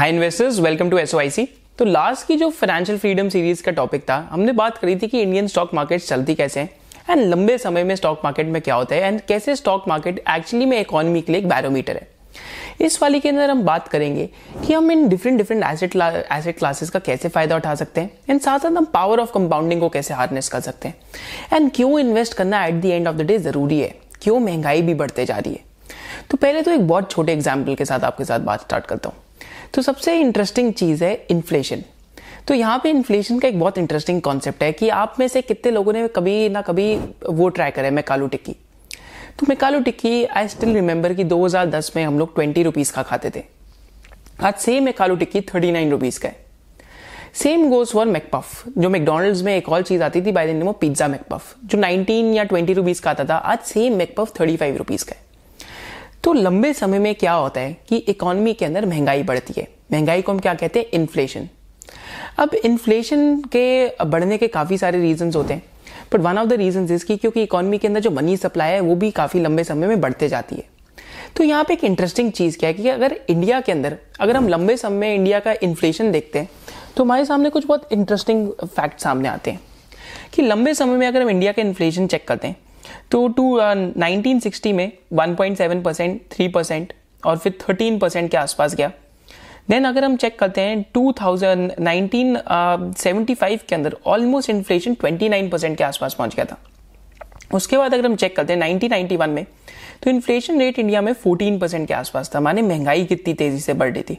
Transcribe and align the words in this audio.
Hi 0.00 0.08
investors 0.08 0.58
welcome 0.60 0.90
to 0.90 0.98
एस 0.98 1.38
तो 1.78 1.84
last 1.84 2.26
की 2.26 2.36
जो 2.36 2.48
फाइनेंशियल 2.50 2.98
फ्रीडम 2.98 3.28
सीरीज़ 3.28 3.62
का 3.62 3.72
टॉपिक 3.72 4.02
था, 4.02 4.16
हमने 4.30 4.52
बात 4.52 4.78
करी 4.78 4.94
थी 4.96 5.06
कि 5.06 5.20
इंडियन 5.22 5.46
स्टॉक 5.46 5.74
मार्केट 5.74 6.00
चलती 6.02 6.34
कैसे 6.34 6.60
हैं 6.60 6.70
एंड 7.10 7.24
लंबे 7.24 7.56
समय 7.58 7.84
में 7.84 7.94
स्टॉक 7.96 8.20
मार्केट 8.24 8.46
में 8.46 8.60
क्या 8.62 8.74
होता 8.74 8.94
है 8.94 9.02
एंड 9.02 9.20
कैसे 9.28 9.56
स्टॉक 9.56 9.88
मार्केट 9.88 10.22
एक्चुअली 10.36 10.66
में 10.66 10.78
इकोनॉमी 10.80 11.20
के 11.20 11.32
लिए 11.32 11.40
एक 11.40 11.48
बैरोमीटर 11.48 11.96
है। 11.96 12.08
इस 12.80 13.00
वाली 13.02 13.20
के 13.20 13.28
अंदर 13.28 13.50
हम 13.50 13.62
बात 13.62 13.88
करेंगे 13.88 14.28
कि 14.66 14.72
हम 14.72 14.90
इन 14.90 15.08
different 15.08 15.38
different 15.38 15.64
asset 15.64 15.96
asset 15.96 16.58
classes 16.58 16.90
का 16.90 16.98
कैसे 17.00 17.28
फ़ायदा 17.28 17.56
उठा 17.56 17.74
सकते 17.74 18.00
हैं 18.00 18.10
एंड 18.30 18.40
साथ 18.40 18.58
साथ 18.58 18.70
हम 18.70 18.84
पावर 18.94 19.20
ऑफ़ 19.20 19.32
कंपाउंडिंग 19.34 19.80
को 19.80 19.88
कैसे 19.88 20.14
हार्नेस 20.14 20.48
कर 20.48 20.60
सकते 20.62 20.88
हैं। 20.88 20.96
एंड 21.52 21.70
क्यों 21.76 21.98
इन्वेस्ट 22.00 22.34
करना 22.34 22.64
at 22.66 22.82
the 22.82 22.86
end 22.86 23.08
of 23.08 23.16
the 23.16 23.22
day 23.22 23.38
ज़रूरी 23.38 23.80
है? 23.80 23.94
क्यों 24.22 24.40
महँगाई 24.40 24.82
भी 24.82 24.94
बढ़ते 24.94 25.24
जा 25.24 25.38
रही 25.38 25.52
है? 25.52 25.64
तो 26.30 26.36
पहले 26.36 26.62
तो 26.62 26.70
एक 26.70 26.88
बहुत 26.88 27.10
छोटे 27.10 27.32
एग्ज़ाम्पल 27.32 27.74
के 27.74 27.84
साथ 27.84 28.04
आपके 28.04 28.24
साथ 28.24 28.40
बात 28.40 28.60
स्टार्ट 28.60 28.86
करता 28.86 29.08
हूँ। 29.08 29.22
तो 29.74 29.82
सबसे 29.82 30.18
इंटरेस्टिंग 30.20 30.72
चीज़ 30.72 31.04
है 31.04 31.14
इन्फ्लेशन 31.30 31.82
तो 32.48 32.54
यहाँ 32.54 32.78
पे 32.82 32.90
इन्फ्लेशन 32.90 33.38
का 33.38 33.48
एक 33.48 33.58
बहुत 33.60 33.78
इंटरेस्टिंग 33.78 34.20
कॉन्सेप्ट 34.22 34.62
है 34.62 34.72
कि 34.72 34.88
आप 34.88 35.16
में 35.18 35.26
से 35.28 35.42
कितने 35.42 35.72
लोगों 35.72 35.92
ने 35.92 36.06
कभी 36.08 36.48
ना 36.48 36.62
कभी 36.62 36.96
वो 37.28 37.48
ट्राई 37.48 37.70
करे 37.70 37.90
मैकालू 37.90 38.26
टिक्की. 38.26 38.52
तो 39.38 39.46
मैकालू 39.48 39.80
टिक्की 39.80 40.24
आई 40.24 40.48
स्टिल 40.48 40.74
रिमेंबर 40.74 41.14
कि 41.14 41.24
2010 41.24 41.90
में 41.96 42.02
हम 42.04 42.18
लोग 42.18 42.34
ट्वेंटी 42.34 42.62
रुपीज़ 42.62 42.92
का 42.92 43.02
खाते 43.02 43.30
थे. 43.30 43.42
आज 44.42 44.54
same 44.54 44.84
McAloo 44.84 45.16
tikki 45.16 45.40
thirty 45.54 45.72
nine 45.72 45.90
rupees 45.90 46.20
का 46.20 46.28
है. 46.28 46.36
सेम 47.34 47.68
गोज 47.70 47.92
फॉर 47.92 48.06
मैकपफ 48.06 48.62
जो 48.78 48.90
मैकडोनल्ड्स 48.90 49.42
में 49.42 49.56
एक 49.56 49.68
और 49.68 49.82
चीज़ 49.82 50.02
आती 50.02 50.22
थी 50.22 50.32
by 50.32 50.46
the 50.46 50.56
name 50.56 50.68
of 50.68 50.76
pizza 50.80 51.08
McPuff 51.08 51.54
जो 51.64 51.78
19 51.78 52.34
या 52.34 52.44
20 52.44 52.74
रुपीज़ 52.76 53.02
का 53.02 53.10
आता 53.10 53.24
था. 53.24 53.36
आज 53.36 53.58
सेम 53.64 53.96
मैकपफ 53.98 54.32
35 54.38 54.76
रुपीज़ 54.78 55.04
का 55.04 55.16
है. 55.16 55.29
तो 56.24 56.32
लंबे 56.32 56.72
समय 56.72 56.98
में 56.98 57.14
क्या 57.14 57.32
होता 57.32 57.60
है 57.60 57.76
कि 57.88 57.96
इकोनॉमी 57.96 58.52
के 58.54 58.64
अंदर 58.64 58.86
महँगाई 58.86 59.22
बढ़ती 59.22 59.54
है। 59.56 59.66
महँगाई 59.92 60.22
को 60.22 60.32
हम 60.32 60.38
क्या 60.38 60.54
कहते 60.54 60.78
हैं? 60.78 60.86
इन्फ्लेशन 60.92 61.48
अब 62.38 62.54
इन्फ्लेशन 62.54 63.40
के 63.52 64.04
बढ़ने 64.04 64.38
के 64.38 64.48
काफ़ी 64.48 64.78
सारे 64.78 65.00
रीजंस 65.00 65.36
होते 65.36 65.54
हैं। 65.54 65.62
But 66.12 66.20
one 66.20 66.38
of 66.38 66.48
the 66.48 66.52
reason 66.52 66.84
is 66.84 67.04
की 67.04 67.16
क्योंकि 67.16 67.42
इकोनॉमी 67.42 67.78
के 67.78 67.86
अंदर 67.88 68.00
जो 68.00 68.10
मनी 68.10 68.36
सप्लाई 68.36 68.72
है, 68.72 68.80
वो 68.80 68.94
भी 68.94 69.10
काफ़ी 69.10 69.40
लंबे 69.40 69.64
समय 69.64 69.86
में 69.86 70.00
बढ़ते 70.00 70.28
जाती 70.28 70.56
है। 70.56 70.68
तो 71.36 71.44
यहाँ 71.44 71.64
पे 71.64 71.72
एक 71.74 71.84
इंटरेस्टिंग 71.84 72.30
चीज़ 72.32 72.58
क्या 72.58 72.68
है 72.68 72.74
कि 72.74 72.88
अगर 72.88 73.16
इंडिया 73.30 73.60
के 73.60 73.72
अंदर, 73.72 73.96
अगर 74.20 74.36
हम 74.36 74.48
लंबे 74.48 74.76
समय 74.76 74.98
में 74.98 75.14
इंडिया 75.14 75.40
का 75.40 75.54
इन्फ्लेशन 75.62 76.12
देखते 76.12 76.38
हैं 76.38 76.48
तो 76.96 77.04
हमारे 77.04 77.24
सामने 77.24 77.50
कुछ 77.50 77.66
बहुत 77.66 77.92
इंटरेस्टिंग 77.92 78.48
फैक्ट 78.64 79.00
सामने 79.00 79.28
आते 79.28 79.50
हैं। 79.50 79.60
कि 80.34 80.42
लंबे 80.42 80.74
समय 80.74 80.96
में 80.96 81.06
अगर 81.06 81.22
हम 81.22 81.30
इंडिया 81.30 81.52
का 81.52 81.62
इन्फ्लेशन 81.62 82.06
चेक 82.06 82.26
करते 82.28 82.48
हैं 82.48 82.56
तो 83.10 83.28
टू 83.28 83.58
नाइनटीन 83.60 84.40
सिक्सटी 84.40 84.72
में 84.72 84.92
1.7 85.14 85.82
परसेंट 85.84 86.20
थ्री 86.32 86.48
परसेंट 86.48 86.92
और 87.22 87.36
फिर 87.38 87.52
13 87.60 88.00
परसेंट 88.00 88.30
के 88.30 88.36
आसपास 88.36 88.74
गया। 88.74 88.90
देन 89.70 89.84
अगर 89.84 90.04
हम 90.04 90.16
चेक 90.16 90.38
करते 90.38 90.60
हैं 90.60 90.84
2000 90.94 91.70
1975 91.80 93.62
के 93.68 93.74
अंदर 93.74 93.96
ऑलमोस्ट 94.06 94.50
इन्फ्लेशन 94.50 94.94
29 94.96 95.50
परसेंट 95.50 95.76
के 95.78 95.84
आसपास 95.84 96.14
पहुँच 96.14 96.34
गया 96.34 96.44
था। 96.44 96.58
उसके 97.54 97.76
बाद 97.76 97.94
अगर 97.94 98.06
हम 98.06 98.16
चेक 98.16 98.36
करते 98.36 98.52
हैं 98.52 98.60
1991 98.60 99.28
में 99.28 99.44
तो 100.02 100.10
इन्फ्लेशन 100.10 100.58
रेट 100.60 100.78
इंडिया 100.78 101.00
में 101.00 101.12
14 101.16 101.60
परसेंट 101.60 101.88
के 101.88 101.94
आसपास 101.94 102.30
था 102.34 102.40
माने 102.40 102.62
महँगाई 102.62 103.04
कितनी 103.04 103.34
तेज़ी 103.34 103.60
से 103.60 103.74
बढ़ 103.74 103.92
रही 103.92 104.02
थी। 104.02 104.18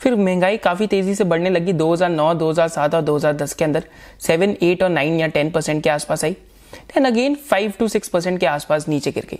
फिर 0.00 0.14
महँगाई 0.16 0.56
काफ़ी 0.58 0.86
तेज़ी 0.86 1.14
से 1.14 1.24
बढ़ने 1.24 1.50
लगी 1.50 1.72
2009, 1.72 2.34
2007 2.34 2.94
और 2.94 3.02
2010 3.02 3.54
के 3.54 3.64
अंदर 3.64 3.84
7, 4.20 4.56
8 4.62 4.82
और 4.82 4.90
9 4.90 5.20
या 5.20 5.28
10 5.28 5.52
परसेंट 5.52 5.82
के 5.84 5.90
आसपास 5.90 6.24
आई। 6.24 6.36
Then 6.72 7.04
again 7.04 7.34
five 7.50 7.72
to 7.78 7.88
six 7.88 8.08
percent 8.08 8.38
के 8.40 8.46
आसपास 8.46 8.88
नीचे 8.88 9.10
गिर 9.10 9.26
गई। 9.30 9.38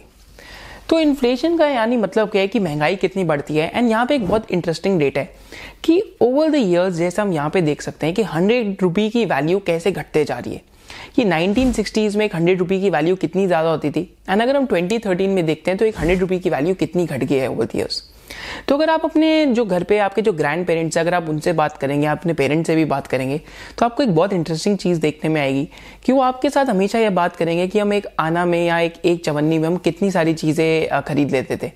तो 0.89 0.99
इन्फ्लेशन 1.01 1.57
का 1.59 1.67
यानी 1.67 1.97
मतलब 1.97 2.31
क्या 2.31 2.43
है 2.43 2.49
कि 2.49 2.59
महँगाई 2.59 2.97
कितनी 2.97 3.25
बढ़ती 3.25 3.57
है? 3.57 3.71
एंड 3.75 3.91
यहाँ 3.91 4.06
पे 4.06 4.15
एक 4.15 4.27
बहुत 4.27 4.50
इंटरेस्टिंग 4.50 4.99
डेट 4.99 5.19
है 5.19 5.25
कि 5.84 6.00
ओवर 6.23 6.50
द 6.50 6.55
इयर्स 6.55 6.95
जैसे 6.95 7.23
हम 7.23 7.33
यहाँ 7.33 7.50
पे 7.50 7.62
देख 7.62 7.83
सकते 7.83 8.06
हैं 8.06 8.15
कि 8.15 8.23
हंड्रेड 8.25 8.83
रुपी 8.83 9.09
की 9.11 9.25
वैल्यू 9.25 9.59
कैसे 9.67 9.93
घटते 9.93 10.25
जा 10.25 10.39
रही 10.39 10.55
है। 10.55 10.62
कि 11.17 11.25
1960s 11.25 12.17
में 12.17 12.25
एक 12.25 12.34
हंड्रेड 12.34 12.59
रुपी 12.59 12.81
की 12.81 12.91
वैल्यू 12.91 13.17
कितनी 13.17 13.47
ज़्यादा 13.47 13.71
होती 13.71 13.91
थी? 13.91 14.00
एंड 14.31 14.43
अगर 14.43 14.56
हम 14.56 14.67
2013 14.67 15.29
में 15.29 15.45
देखते 15.47 15.71
हैं 15.71 15.79
तो 15.79 15.84
एक 15.84 15.99
हंड्रेड 15.99 16.21
रुपी 16.21 16.39
की 16.39 16.50
वैल्यू 16.50 16.75
कितनी 16.75 17.06
घट 17.06 17.25
गई 17.25 17.37
है 17.37 17.49
ओवर 17.49 17.65
द 17.65 17.77
ईयर्स 17.77 18.03
तो 18.69 18.75
अगर 18.75 18.91
आप 18.91 19.05
अपने 19.05 19.47
जो 19.47 19.65
घर 19.65 19.83
पे, 19.83 19.99
आपके 19.99 20.23
जो 20.23 20.33
ग्रैंड 20.33 20.67
पेरेंट्स 20.67 20.99
अगर 20.99 21.15
आप 21.15 21.29
उनसे 21.29 21.53
बात 21.53 21.77
करेंगे 21.79 22.07
अपने 22.07 22.33
पेरेंट्स 22.34 22.67
से 22.67 22.77
भी 22.77 22.84
बात 22.87 23.07
करेंगे 23.07 23.41
तो 23.79 23.84
आपको 23.87 24.03
एक 24.03 24.15
बहुत 24.15 24.33
इंटरेस्टिंग 24.33 24.79
चीज़ 24.79 25.01
देखने 25.01 25.31
में 25.31 25.41
आएगी 25.41 25.69
कि 26.05 26.12
वो 26.12 26.21
आपके 26.23 26.51
साथ 26.51 26.67
हमेशा 26.67 26.99
यह 26.99 27.11
बात 27.12 27.37
करेंगे 27.37 27.67
कि 27.67 27.79
हम 27.79 27.93
एक 27.93 28.06
आना 28.21 28.45
में 28.45 28.65
या 28.67 28.79
एक 28.81 28.95
एक 29.05 29.25
चवन्नी 29.25 29.59
में 29.59 29.69
हम 29.69 29.77
कितनी 29.79 30.11
सारी 30.11 30.35
चीज़ें 30.35 31.03
खरीद 31.03 31.31
लेते 31.31 31.56
थे। 31.56 31.73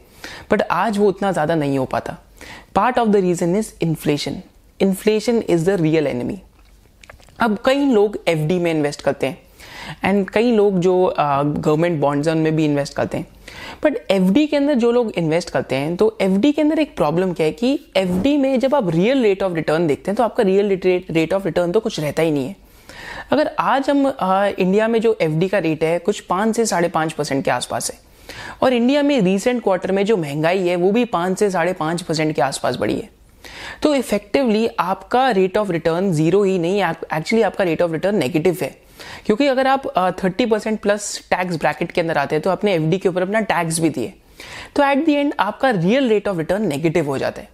बट 0.51 0.63
आज 0.63 0.99
वो 0.99 1.09
उतना 1.09 1.33
ज़्यादा 1.33 1.55
नहीं 1.55 1.79
हो 1.79 1.85
पाता। 1.87 2.17
Part 2.75 2.99
of 2.99 3.09
the 3.09 3.17
reason 3.17 3.57
is 3.57 3.73
inflation 3.83 4.41
inflation 4.81 5.43
is 5.49 5.71
the 5.71 5.81
real 5.81 6.07
enemy 6.07 6.41
अब 7.41 7.59
कई 7.65 7.85
लोग 7.87 8.19
एफडी 8.29 8.59
में 8.59 8.71
इन्वेस्ट 8.71 9.03
करते 9.03 9.27
हैं। 9.27 9.39
एंड 10.05 10.29
कई 10.31 10.53
लोग 10.53 10.79
जो 10.79 10.95
गवर्नमेंट 11.19 12.01
बॉन्ड्स 12.01 12.29
हैं 12.29 12.35
उनमें 12.35 12.57
भी 12.57 12.65
इन्वेस्ट 12.65 12.95
करते 12.95 13.19
हैं। 13.19 13.27
बट 13.85 13.97
एफडी 14.11 14.47
के 14.47 14.57
अंदर 14.57 14.75
जो 14.75 14.91
लोग 14.93 15.13
इन्वेस्ट 15.19 15.51
करते 15.51 15.77
हैं 15.77 15.95
तो 15.97 16.17
एफडी 16.21 16.53
के 16.53 16.63
अंदर 16.63 16.79
एक 16.79 16.97
प्रॉब्लम 16.97 17.33
क्या 17.33 17.47
है 17.47 17.53
कि 17.53 17.79
एफ़ 17.97 18.27
में 18.41 18.59
जब 18.61 18.75
आप 18.75 18.91
रियल 18.91 19.23
रेट 19.23 19.43
ऑफ़ 19.43 19.55
रिटर्न 19.55 19.87
देखते 19.87 20.11
हैं 20.11 20.17
तो 20.17 20.23
आपका 20.23 20.43
रियल 20.43 20.79
रेट 21.11 21.33
ऑफ़ 21.35 21.45
रिटर्न 21.45 21.73
तो 21.73 21.81
कुछ 21.81 22.01
रहता 22.01 22.23
ही 22.23 22.31
नहीं 22.31 22.47
है। 22.47 22.57
अगर 23.31 23.51
आज 23.59 23.91
हम 23.91 24.07
आ, 24.07 24.47
इंडिया 24.49 24.89
में 24.89 25.01
जो 25.01 25.17
एफडी 25.23 25.49
का 25.49 25.59
रेट 25.59 25.85
है 25.85 25.99
कुछ 25.99 26.21
पाँच 26.21 26.57
से 26.57 26.67
साढ़े 26.67 26.89
पाँच 26.89 27.13
परसेंट 27.13 27.45
के 27.45 27.51
आसपास 27.51 27.91
है। 27.91 27.99
और 28.63 28.73
इंडिया 28.73 29.03
में 29.03 29.21
रिसेंट 29.21 29.63
क्वार्टर 29.63 29.93
में 29.93 30.05
जो 30.07 30.17
महँगाई 30.17 30.67
है 30.69 30.77
वो 30.77 30.91
भी 30.93 31.05
पाँच 31.07 31.39
से 31.39 31.51
साढ़े 31.51 31.73
पाँच 31.73 32.03
परसेंट 32.03 32.35
के 32.35 32.43
आसपास 32.43 32.77
बढ़ी 32.77 32.95
है। 32.95 33.09
तो 33.83 33.95
इफेक्टिवली 33.95 34.67
आपका 34.81 35.29
रेट 35.31 35.57
ऑफ़ 35.59 35.71
रिटर्न 35.73 36.13
ज़ीरो 36.13 36.43
ही 36.43 36.59
नहीं 36.59 36.83
एक्चुअली 36.83 37.43
आपका 37.43 37.65
रेट 37.65 37.83
ऑफ़ 37.83 37.93
रिटर्न 37.93 38.17
नेगेटिव 38.17 38.57
है। 38.63 38.71
क्योंकि 39.27 39.47
अगर 39.47 39.67
आप 39.67 39.87
thirty 40.23 40.47
percent 40.47 40.81
plus 40.81 41.17
tax 41.31 41.57
bracket 41.57 41.93
के 41.93 42.01
अंदर 42.01 42.19
आते 42.19 42.35
हैं 42.35 42.43
तो 42.43 42.51
अपने 42.51 42.75
एफ़ 42.75 42.95
के 42.95 43.09
ऊपर 43.09 43.23
अपना 43.23 43.41
टैक्स 43.43 43.81
भी 43.81 43.89
दिए। 43.89 44.13
तो 44.77 44.83
एट 44.83 45.05
दी 45.07 45.15
एंड 45.15 45.33
आपका 45.41 45.71
real 45.71 46.09
rate 46.09 46.29
of 46.29 46.39
return 46.39 46.67
negative 46.69 47.07
हो 47.07 47.19
जाता 47.19 47.41
है। 47.41 47.49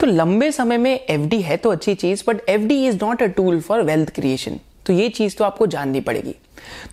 तो 0.00 0.06
लंबे 0.06 0.50
समय 0.52 0.78
में 0.78 0.92
एफडी 0.92 1.40
है 1.42 1.56
तो 1.56 1.70
अच्छी 1.70 1.94
चीज़ 1.94 2.22
but 2.26 2.48
F 2.48 2.72
is 2.72 2.96
not 3.02 3.22
a 3.22 3.26
tool 3.26 3.60
for 3.60 3.82
wealth 3.82 4.14
creation 4.14 4.58
तो 4.86 4.92
ये 4.92 5.08
चीज़ 5.08 5.36
तो 5.36 5.44
आपको 5.44 5.66
जाननी 5.66 6.00
पड़ेगी। 6.00 6.34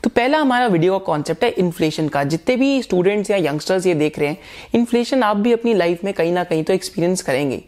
तो 0.04 0.10
पहला 0.10 0.38
हमारा 0.38 0.66
वीडियो 0.68 0.98
का 0.98 1.06
कॉन्सेप्ट 1.06 1.44
है 1.44 1.50
इन्फ्लेशन 1.50 2.08
का। 2.08 2.24
जितने 2.24 2.56
भी 2.56 2.82
स्टूडेंट्स 2.82 3.32
या 3.32 3.38
यंगस्टर्स 3.38 3.86
ये 3.88 3.94
देख 3.96 4.20
रहे 4.20 4.30
हैं 4.30 4.38
इन्फ्लेशन 4.76 5.24
आप 5.24 5.38
भी 5.38 5.54
अपनी 5.54 5.74
लाइफ 5.74 6.04
में 6.04 6.14
कहीं 6.14 6.32
ना 6.34 6.44
कहीं 6.44 6.64
तो 6.64 6.74
एक्सपीरियंस 6.74 7.22
करेंगे। 7.22 7.62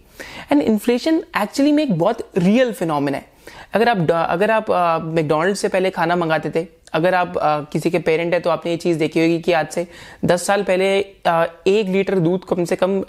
एंड 0.52 0.62
इन्फ्लेशन 0.62 1.24
एक्चुअली 1.42 1.72
में 1.72 1.84
एक 1.84 1.98
बहुत 2.00 2.30
रियल 2.38 2.74
फिनोमिन 2.74 3.16
है। 3.16 3.26
अगर 3.74 3.90
आप 3.90 4.12
अगर 4.12 4.52
आप 4.52 4.72
मैकडोनल्ड 5.06 5.56
से 5.56 5.68
पहले 5.68 5.90
खाना 5.90 6.16
मंगाते 6.16 6.50
थे 6.50 6.66
अगर 6.94 7.16
आप 7.16 7.38
आ, 7.38 7.60
किसी 7.62 7.90
के 7.90 8.00
पेरेंट 8.00 8.34
है 8.34 8.40
तो 8.40 8.50
आपने 8.50 8.72
ये 8.72 8.78
चीज़ 8.78 9.00
देखी 9.00 9.20
होगी 9.20 9.40
कि 9.40 9.52
आज 9.52 9.68
से 9.70 9.86
दस 10.26 10.46
साल 10.48 10.64
पहले 10.64 10.90
आ, 11.28 11.46
एक 11.68 11.88
लीटर 11.88 12.20
दूध 12.20 12.46
कम 12.50 12.64
से 12.66 12.76
कम 12.76 13.00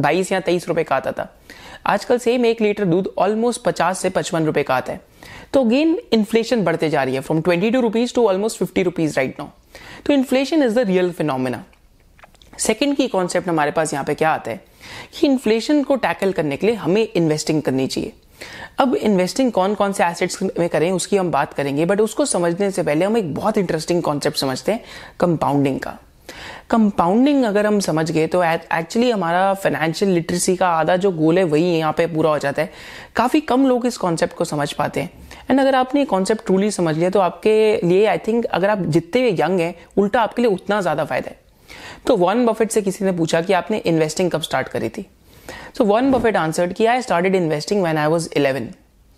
बाईस 0.00 0.32
या 0.32 0.40
तेईस 0.40 0.68
रुपए 0.68 0.84
का 0.84 0.96
आता 0.96 1.12
था। 1.12 1.32
आजकल 1.86 2.18
सेम 2.18 2.46
एक 2.46 2.60
लीटर 2.60 2.84
दूध 2.84 3.12
ऑलमोस्ट 3.18 3.62
पचास 3.64 3.98
से 3.98 4.10
पचपन 4.10 4.46
रुपए 4.46 4.62
का 4.62 4.74
आता 4.74 4.92
है। 4.92 5.00
तो 5.52 5.64
अगेन 5.64 5.96
इन्फ्लेशन 6.12 6.64
बढ़ते 6.64 6.88
जा 6.90 7.02
रही 7.02 7.14
है 7.14 7.20
from 7.20 7.40
twenty 7.40 7.70
two 7.70 7.80
rupees 7.80 8.14
to 8.14 8.26
almost 8.28 8.58
fifty 8.58 8.82
rupees 8.82 9.16
right 9.16 9.40
now 9.40 9.48
तो 10.06 10.12
inflation 10.12 10.62
is 10.62 10.74
the 10.74 10.86
real 10.88 11.10
phenomena 11.12 11.64
second 12.58 12.96
की 12.96 13.06
कॉन्सेप्ट 13.08 13.48
हमारे 13.48 13.70
पास 13.70 13.92
यहाँ 13.92 14.04
पे 14.04 14.14
क्या 14.14 14.30
आता 14.30 14.50
है 14.50 14.60
कि 15.14 15.26
इन्फ्लेशन 15.26 15.82
को 15.82 15.96
टैकल 15.96 16.32
करने 16.32 16.56
के 16.56 16.66
लिए 16.66 16.76
हमें 16.76 17.06
इन्वेस्टिंग 17.06 17.62
करनी 17.62 17.86
चाहिए। 17.86 18.12
अब 18.78 18.94
इन्वेस्टिंग 18.96 19.52
कौन 19.52 19.74
कौन 19.74 19.92
से 19.92 20.04
एसेट्स 20.04 20.42
में 20.42 20.68
करें, 20.68 20.90
उसकी 20.92 21.16
हम 21.16 21.30
बात 21.30 21.54
करेंगे 21.54 21.84
बट 21.86 22.00
उसको 22.00 22.24
समझने 22.26 22.70
से 22.70 22.82
पहले 22.82 23.04
हम 23.04 23.16
एक 23.16 23.34
बहुत 23.34 23.58
इंटरेस्टिंग 23.58 24.02
कॉन्सेप्ट 24.02 24.38
समझते 24.38 24.72
हैं 24.72 24.84
कंपाउंडिंग 25.20 25.80
का। 25.80 25.98
कंपाउंडिंग 26.70 27.44
अगर 27.44 27.66
हम 27.66 27.78
समझ 27.80 28.10
गए 28.10 28.26
तो 28.26 28.42
एक्चुअली 28.44 29.10
हमारा 29.10 29.52
फाइनेंशियल 29.54 30.10
लिटरेसी 30.10 30.54
का 30.56 30.68
आधा 30.70 30.96
जो 30.96 31.10
गोल 31.12 31.38
है, 31.38 31.44
वही 31.44 31.64
यहाँ 31.68 31.92
पे 31.92 32.06
पूरा 32.06 32.30
हो 32.30 32.38
जाता 32.38 32.62
है। 32.62 32.70
काफ़ी 33.16 33.40
कम 33.42 33.66
लोग 33.66 33.86
इस 33.86 33.96
कॉन्सेप्ट 33.98 34.34
को 34.34 34.44
समझ 34.44 34.72
पाते 34.72 35.00
हैं। 35.00 35.10
एंड 35.50 35.60
अगर 35.60 35.74
आपने 35.74 36.04
कॉन्सेप्ट 36.04 36.44
ट्रूली 36.46 36.70
समझ 36.70 36.96
लिया 36.96 37.10
तो 37.10 37.20
आपके 37.20 37.80
लिए 37.84 38.06
आई 38.06 38.18
थिंक 38.18 38.44
अगर 38.44 38.70
आप 38.70 38.82
जितने 38.88 39.28
यंग 39.30 39.60
हैं, 39.60 39.74
उल्टा 39.96 40.22
आपके 40.22 40.42
लिए 40.42 40.50
उतना 40.52 40.80
ज़्यादा 40.80 41.04
फ़ायदा 41.04 41.30
है। 41.30 41.38
तो 42.06 42.16
वॉन 42.16 42.46
बफेट 42.46 42.70
से 42.70 42.82
किसी 42.82 43.04
ने 43.04 43.12
पूछा 43.12 43.40
कि 43.40 43.52
आपने 43.52 43.78
इन्वेस्टिंग 43.78 44.30
कब 44.30 44.42
स्टार्ट 44.42 44.68
करी 44.68 44.88
थी? 44.88 45.06
सो 45.78 45.84
वन 45.84 46.10
बफेट 46.10 46.36
आंसर्ड 46.36 46.72
कि 46.72 46.86
I 46.86 47.02
started 47.02 47.34
investing 47.34 47.82
when 47.82 47.98
I 47.98 48.06
was 48.06 48.28
11 48.36 48.72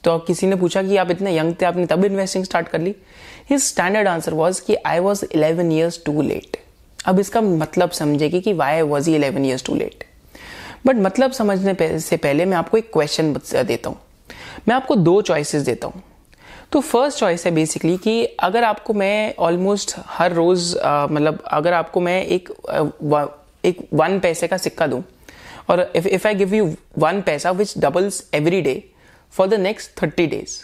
तो 0.04 0.18
किसी 0.18 0.46
ने 0.46 0.56
पूछा 0.56 0.82
कि, 0.82 0.96
आप 0.96 1.10
इतने 1.10 1.36
यंग 1.36 1.54
थे, 1.60 1.66
आपने 1.66 1.86
तब 1.86 2.04
इन्वेस्टिंग 2.04 2.44
स्टार्ट 2.44 2.68
कर 2.68 2.80
ली? 2.80 2.94
हिज 3.50 3.62
स्टैंडर्ड 3.62 4.08
आंसर 4.08 4.34
वाज 4.34 4.60
कि 4.60 4.74
I 4.86 4.98
was 4.98 5.24
11 5.34 5.72
years 5.72 6.00
too 6.06 6.22
late 6.22 6.56
अब 7.06 7.20
इसका 7.20 7.40
मतलब 7.40 7.90
समझेगी 7.90 8.40
कि 8.40 8.52
why 8.52 8.82
was 8.82 9.08
he 9.10 9.16
eleven 9.16 9.44
years 9.44 9.64
too 9.64 9.74
late 9.74 10.04
but 10.86 10.96
मतलब 10.96 11.32
समझने 11.32 11.98
से 12.00 12.16
पहले 12.16 12.44
मैं 12.44 12.56
आपको 12.56 12.76
एक 12.78 12.90
क्वेश्चन 12.92 13.32
देता 13.54 13.88
हूँ। 13.88 13.98
मैं 14.68 14.74
आपको 14.76 14.94
दो 14.96 15.20
चॉइसेस 15.22 15.62
देता 15.62 15.86
हूँ। 15.86 16.02
तो 16.72 16.80
फ़र्स्ट 16.80 17.18
चॉइस 17.18 17.46
है 17.46 17.52
बेसिकली 17.52 17.96
कि, 17.96 18.24
अगर 18.24 18.64
आपको 18.64 18.94
मैं 18.94 19.34
ऑलमोस्ट 19.38 19.94
हर 20.06 20.32
रोज़ 20.32 20.76
मतलब 20.86 21.42
अगर 21.46 21.72
आपको 21.72 22.00
मैं 22.00 22.22
एक 22.24 22.48
एक 23.64 23.88
वन 23.94 24.18
पैसे 24.20 24.48
का 24.48 24.56
सिक्का 24.56 24.86
दूँ 24.86 25.02
और 25.70 25.90
if 25.96 26.08
if 26.08 26.26
I 26.28 26.34
give 26.34 26.54
you 26.54 26.72
one 26.98 27.20
paisa 27.22 27.50
which 27.52 27.74
doubles 27.78 28.22
every 28.34 28.60
day 28.62 28.82
for 29.34 29.48
the 29.48 29.54
next 29.60 30.02
thirty 30.02 30.26
days 30.26 30.58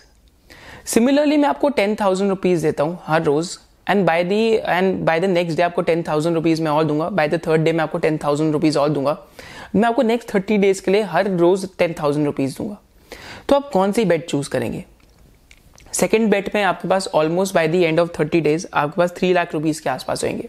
similarly 0.84 1.36
मैं 1.36 1.48
आपको 1.48 1.68
टेन 1.70 1.94
थाउज़ेंड 2.00 2.30
रुपीज़ 2.30 2.62
देता 2.62 2.84
हूँ 2.84 2.98
हर 3.06 3.22
रोज 3.22 3.56
and 3.90 4.04
by 4.06 4.22
the 4.24 4.42
end 4.50 5.00
by 5.04 5.20
the 5.20 5.24
next 5.24 5.56
day 5.56 5.62
आपको 5.62 5.82
टेन 5.82 6.02
थाउज़ेंड 6.02 6.34
रुपीज़ 6.34 6.62
मैं 6.62 6.70
और 6.70 6.84
दूँगा 6.84 7.08
by 7.10 7.28
the 7.28 7.40
third 7.46 7.62
day 7.62 7.72
मैं 7.72 7.82
आपको 7.82 7.98
टेन 7.98 8.18
थाउज़ेंड 8.24 8.52
रुपीज़ 8.52 8.78
और 8.78 8.88
दूँगा। 8.88 9.16
मैं 9.74 9.88
आपको 9.88 10.02
नेक्स्ट 10.02 10.34
थर्टी 10.34 10.56
डेज़ 10.58 10.82
के 10.82 10.90
लिए 10.90 11.02
हर 11.04 11.30
रोज 11.30 11.68
टेन 11.78 11.94
थाउज़ेंड 12.00 12.26
रुपीज़ 12.26 12.56
दूँगा। 12.58 12.76
तो 13.48 13.56
आप 13.56 13.70
कौन 13.72 13.92
सी 13.92 14.04
बेट 14.04 14.28
चूज़ 14.28 14.48
करेंगे? 14.50 14.84
सेकेंड 15.92 16.30
बेट 16.30 16.54
में 16.54 16.62
आपके 16.62 16.88
पास 16.88 17.08
almost 17.14 17.54
by 17.54 17.68
the 17.68 17.74
end 17.74 18.00
of 18.00 18.10
thirty 18.18 18.40
days 18.40 18.66
आपके 18.74 19.00
पास 19.00 19.14
थ्री 19.16 19.32
लाख 19.32 19.54
रुपीज़ 19.54 19.82
के 19.82 19.90
आसपास 19.90 20.24
होंगे। 20.24 20.48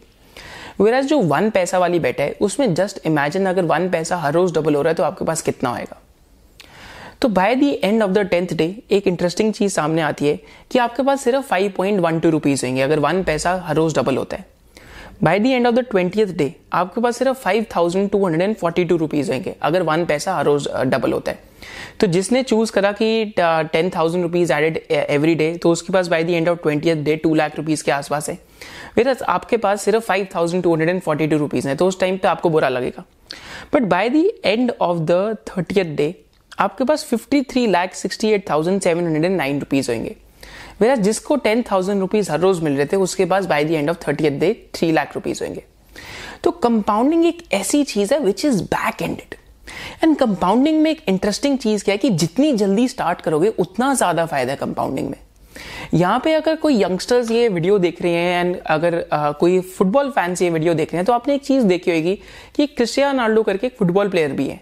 वेराज 0.79 1.05
जो 1.05 1.19
वन 1.19 1.49
पैसा 1.49 1.77
वाली 1.79 1.99
बेट 1.99 2.19
है, 2.19 2.31
उसमें 2.41 2.73
जस्ट 2.73 2.99
इमेजिन 3.05 3.45
अगर 3.45 3.65
वन 3.65 3.89
पैसा 3.89 4.17
हर 4.17 4.33
रोज 4.33 4.53
डबल 4.53 4.75
हो 4.75 4.81
रहा 4.81 4.91
है 4.91 4.95
तो 4.95 5.03
आपके 5.03 5.25
पास 5.25 5.41
कितना 5.41 5.69
होएगा 5.69 6.01
तो 7.21 7.27
by 7.29 7.55
the 7.55 7.63
end 7.83 8.03
of 8.03 8.11
the 8.11 8.19
tenth 8.25 8.53
day 8.53 8.65
एक 8.91 9.07
इंटरेस्टिंग 9.07 9.53
चीज़ 9.53 9.73
सामने 9.73 10.01
आती 10.01 10.27
है 10.27 10.39
कि 10.71 10.79
आपके 10.79 11.03
पास 11.03 11.23
सिर्फ़ 11.23 11.45
five 11.45 11.73
point 11.77 11.99
one 11.99 12.19
two 12.19 12.29
rupees 12.29 12.65
होंगे, 12.65 12.81
अगर 12.81 12.99
वन 12.99 13.23
पैसा 13.23 13.55
हर 13.65 13.75
रोज 13.75 13.95
डबल 13.95 14.17
होता 14.17 14.37
है। 14.37 14.45
By 15.23 15.39
the 15.39 15.45
end 15.45 15.67
of 15.67 15.75
the 15.75 15.79
twentieth 15.81 16.33
day 16.37 16.53
आपके 16.73 17.01
पास 17.01 17.17
सिर्फ़ 17.17 17.37
five 17.37 17.65
thousand 17.75 18.09
two 18.09 18.25
hundred 18.25 18.41
and 18.41 18.55
forty 18.55 18.83
two 18.85 18.97
rupees 18.97 19.31
होंगे 19.31 19.55
अगर 19.61 19.81
वन 19.83 20.05
पैसा 20.05 20.35
हर 20.35 20.45
रोज 20.45 20.67
डबल 20.85 21.13
होता 21.13 21.31
है। 21.31 21.45
तो 21.99 22.07
जिसने 22.07 22.41
चूज़ 22.43 22.71
करा 22.71 22.91
कि 22.91 23.33
ten 23.39 23.89
thousand 23.95 24.23
rupees 24.23 24.53
added 24.53 24.77
every 24.91 25.33
day 25.35 25.51
तो 25.63 25.71
उसके 25.71 25.93
पास 25.93 26.07
by 26.07 26.23
the 26.23 26.29
end 26.29 26.49
of 26.49 26.59
twenty 26.63 26.93
day 26.95 27.15
two 27.15 27.33
lakh 27.35 27.57
rupees 27.57 27.83
के 27.83 27.91
आसपास 27.91 28.29
है। 28.29 28.37
फिर 28.95 29.15
आपके 29.27 29.57
पास 29.57 29.81
सिर्फ़ 29.81 30.03
five 30.03 30.27
thousand 30.35 30.63
two 30.63 30.71
hundred 30.71 30.89
and 30.89 31.01
forty 31.01 31.27
two 31.27 31.37
rupees 31.37 31.67
है 31.67 31.75
तो 31.75 31.87
उस 31.87 31.99
टाइम 31.99 32.17
पे 32.17 32.27
आपको 32.27 32.49
बुरा 32.49 32.69
लगेगा। 32.69 33.05
But 33.73 33.83
by 33.85 34.09
the 34.09 34.23
end 34.45 34.71
of 34.81 34.99
the 35.01 35.35
thirtieth 35.49 35.95
day 35.95 36.13
आपके 36.59 36.83
पास 36.83 37.05
fifty 37.05 37.41
three 37.43 37.65
lakh 37.67 37.93
sixty 37.95 38.31
eight 38.33 38.49
thousand 38.49 38.81
seven 38.81 39.05
hundred 39.05 39.25
and 39.25 39.37
nine 39.37 39.59
rupees 39.59 39.91
होंगे 39.91 40.15
मेरा 40.81 40.95
जिसको 40.97 41.35
टेन 41.37 41.63
थाउज़ेंड 41.71 41.99
रुपीज़ 41.99 42.31
हर 42.31 42.39
रोज 42.39 42.59
मिल 42.63 42.77
रहे 42.77 42.85
थे 42.85 42.97
उसके 42.97 43.25
पास 43.25 43.45
by 43.45 43.63
the 43.65 43.71
end 43.71 43.89
of 43.89 43.97
thirty 44.07 44.29
day 44.29 44.53
three 44.75 44.91
lakh 44.91 45.15
rupees 45.15 45.43
होंगे। 45.43 45.63
तो 46.43 46.51
कंपाउंडिंग 46.53 47.25
एक 47.25 47.43
ऐसी 47.53 47.83
चीज़ 47.85 48.13
है 48.13 48.19
which 48.19 48.45
is 48.45 48.61
back 48.65 49.01
ended 49.01 49.35
and 50.03 50.15
compounding 50.17 50.81
में 50.81 50.89
एक 50.91 51.01
इंटरेस्टिंग 51.09 51.57
चीज़ 51.59 51.83
क्या 51.83 51.93
है 51.93 51.97
कि 51.97 52.09
जितनी 52.11 52.51
जल्दी 52.53 52.87
स्टार्ट 52.87 53.21
करोगे 53.21 53.49
उतना 53.59 53.93
ज़्यादा 53.93 54.25
फ़ायदा 54.25 54.51
है 54.51 54.57
कंपाउंडिंग 54.57 55.09
में। 55.09 55.17
यहाँ 55.93 56.19
पे 56.23 56.33
अगर 56.33 56.55
कोई 56.55 56.81
यंगस्टर्स 56.81 57.31
ये 57.31 57.47
वीडियो 57.49 57.77
देख 57.79 58.01
रहे 58.01 58.11
हैं 58.13 58.39
एंड 58.39 58.57
अगर 58.59 59.03
आ, 59.13 59.31
कोई 59.31 59.59
फुटबॉल 59.59 60.09
फैंस 60.11 60.41
ये 60.41 60.49
वीडियो 60.49 60.73
देख 60.73 60.93
रहे 60.93 60.97
हैं 60.97 61.05
तो 61.05 61.13
आपने 61.13 61.35
एक 61.35 61.43
चीज़ 61.43 61.65
देखी 61.65 61.91
होगी 61.91 62.15
कि 62.55 62.67
क्रिस्टिया 62.67 63.11
नाल्डो 63.13 63.43
करके 63.43 63.67
एक 63.67 63.77
फुटबॉल 63.79 64.09
प्लेयर 64.09 64.31
भी 64.31 64.47
है। 64.47 64.59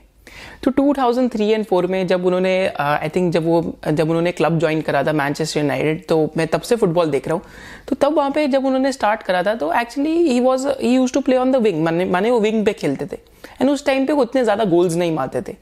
तो 0.64 0.72
2003 0.72 1.50
एंड 1.52 1.66
4 1.66 1.88
में 1.88 2.06
जब 2.08 2.26
उन्होंने 2.26 2.56
आई 2.70 3.10
थिंक 3.16 3.32
जब 3.34 3.46
वो, 3.46 3.62
जब 3.88 4.10
उन्होंने 4.10 4.32
क्लब 4.32 4.60
ज्वाइन 4.60 4.82
करा 4.82 5.04
था 5.04 5.14
मैनचेस्टर 5.14 5.60
यूनाइटेड 5.60 6.06
तो 6.08 6.18
मैं 6.38 6.48
तब 6.48 6.62
से 6.62 6.76
फुटबॉल 6.76 7.10
देख 7.12 7.28
रहा 7.28 7.36
हूँ। 7.36 7.44
तो 7.88 7.96
तब 7.98 8.16
वहाँ 8.18 8.32
पे 8.32 8.48
जब 8.48 8.66
उन्होंने 8.66 8.92
स्टार्ट 8.92 9.24
करा 9.24 9.44
था 9.44 9.56
तो 9.56 9.72
actually 9.82 10.18
he 10.30 10.40
was 10.40 10.68
he 10.82 10.94
used 10.96 11.14
to 11.14 11.22
play 11.22 11.38
on 11.38 11.52
the 11.52 11.56
wing 11.64 11.84
माने 11.84 12.06
माने 12.08 12.32
वो 12.32 12.40
विंग 12.40 12.66
पे 12.66 12.74
खेलते 12.74 13.06
थे। 13.06 13.20
एंड 13.62 13.70
उस 13.70 13.86
टाइम 13.86 14.06
पे 14.06 14.14
वो 14.14 14.22
उतने 14.22 14.44
ज़्यादा 14.44 14.64
गोल्स 14.66 14.96
नहीं 14.96 15.12
मारते 15.12 15.42
थे। 15.42 15.56